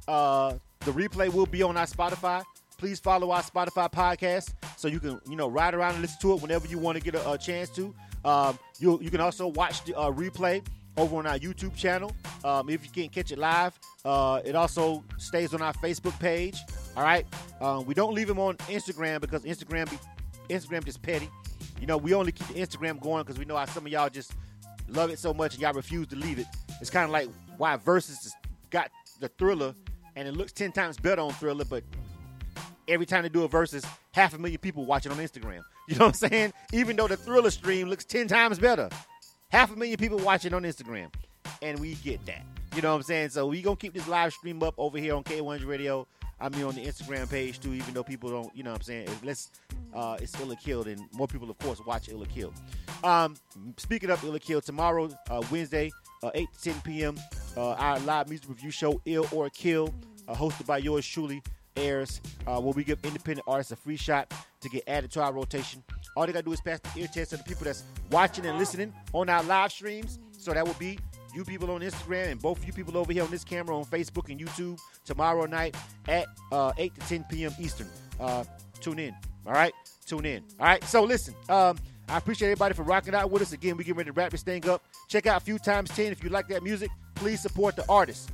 [0.08, 2.44] uh, the replay will be on our Spotify.
[2.78, 6.34] please follow our Spotify podcast so you can you know ride around and listen to
[6.34, 7.94] it whenever you want to get a, a chance to.
[8.24, 10.64] Um, you you can also watch the uh, replay
[10.98, 13.78] over on our YouTube channel um, if you can't catch it live.
[14.04, 16.58] Uh, it also stays on our Facebook page.
[16.96, 17.26] All right,
[17.62, 19.98] um, we don't leave them on Instagram because Instagram be,
[20.54, 21.30] Instagram just petty.
[21.80, 24.10] You know, we only keep the Instagram going because we know how some of y'all
[24.10, 24.34] just
[24.88, 26.46] love it so much and y'all refuse to leave it.
[26.80, 27.28] It's kind of like
[27.58, 28.30] why Verzuz
[28.70, 29.76] got the Triller
[30.16, 31.84] and it looks ten times better on Triller, but
[32.88, 35.62] every time they do a Verzuz, half a million people watch it on Instagram.
[35.88, 36.54] You know what I'm saying?
[36.74, 38.90] Even though the Triller stream looks ten times better,
[39.56, 41.08] half a million people watching on Instagram,
[41.62, 42.44] and we get that.
[42.76, 43.30] You know what I'm saying?
[43.30, 46.06] So we gonna keep this live stream up over here on K100 Radio.
[46.42, 48.84] I mean on the Instagram page too, even though people don't, you know what I'm
[48.84, 49.08] saying?
[49.24, 49.52] Let's
[49.94, 52.54] uh it's Illa Killed and more people of course watch Illa Killed.
[53.06, 53.38] Um
[53.78, 55.90] speaking of Illa Killed, tomorrow, uh, Wednesday,
[56.22, 57.16] uh, 8 to 10 p.m.
[57.56, 59.96] Uh, our live music review show, Ill or Kill,
[60.28, 61.42] uh, hosted by yours truly,
[61.78, 65.32] airs uh, where we give independent artists a free shot to get added to our
[65.32, 65.82] rotation.
[66.16, 68.58] All they gotta do is pass the ear test to the people that's watching and
[68.58, 70.20] listening on our live streams.
[70.38, 70.98] So that will be
[71.34, 73.84] you people on Instagram and both of you people over here on this camera on
[73.86, 75.76] Facebook and YouTube tomorrow night
[76.08, 77.54] at uh, 8 to 10 p.m.
[77.60, 77.90] Eastern.
[78.20, 78.46] Uh,
[78.80, 79.14] tune in.
[79.46, 79.74] All right?
[80.06, 80.44] Tune in.
[80.60, 80.84] All right?
[80.86, 83.52] So listen, um, I appreciate everybody for rocking out with us.
[83.52, 84.84] Again, we get ready to wrap this thing up.
[85.10, 86.90] Check out few times 10 if you like that music.
[87.16, 88.32] Please support the artist.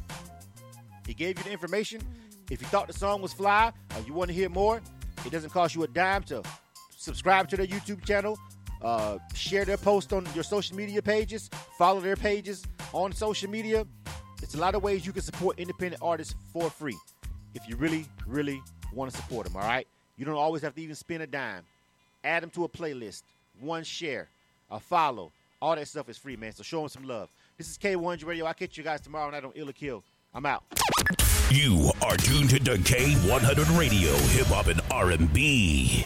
[1.07, 2.01] He gave you the information.
[2.51, 4.81] If you thought the song was fly or you want to hear more,
[5.25, 6.43] it doesn't cost you a dime to
[7.01, 8.37] subscribe to their YouTube channel,
[8.81, 13.85] uh, share their post on your social media pages, follow their pages on social media.
[14.41, 16.97] It's a lot of ways you can support independent artists for free
[17.53, 18.61] if you really, really
[18.93, 19.87] want to support them, all right?
[20.17, 21.63] You don't always have to even spend a dime.
[22.23, 23.23] Add them to a playlist,
[23.59, 24.29] one share,
[24.69, 25.31] a follow.
[25.61, 26.53] All that stuff is free, man.
[26.53, 27.29] So show them some love.
[27.57, 28.45] This is K100 Radio.
[28.45, 30.03] I'll catch you guys tomorrow night on Ill or Kill.
[30.33, 30.63] I'm out.
[31.49, 36.05] You are tuned to K100 Radio, hip hop and R&B.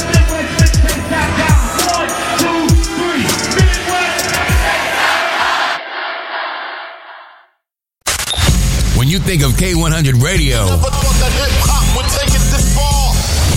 [9.11, 10.63] You think of K100 Radio,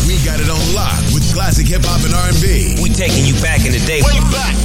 [0.02, 2.82] we got it on lock with classic hip hop and R&B.
[2.82, 4.02] We taking you back in the day.
[4.02, 4.58] Way back.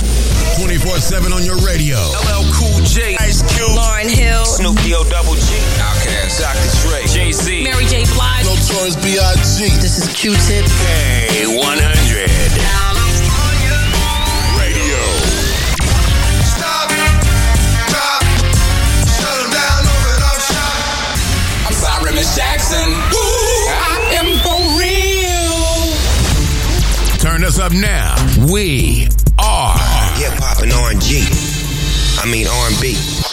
[0.58, 2.02] 24/7 on your radio.
[2.26, 6.70] LL Cool J, Ice Cube, Lauryn Hill, Snoop D-O Double G, Outkast, Dr.
[6.82, 8.10] Dre, Jay Z, Mary J.
[8.18, 9.70] Blige, Notorious B.I.G.
[9.78, 10.66] This is Q-Tip.
[10.66, 12.79] K100
[27.50, 28.16] Us up now.
[28.52, 29.08] We
[29.40, 29.74] are
[30.20, 31.26] hip hop and R&G.
[32.22, 33.29] I mean R&B.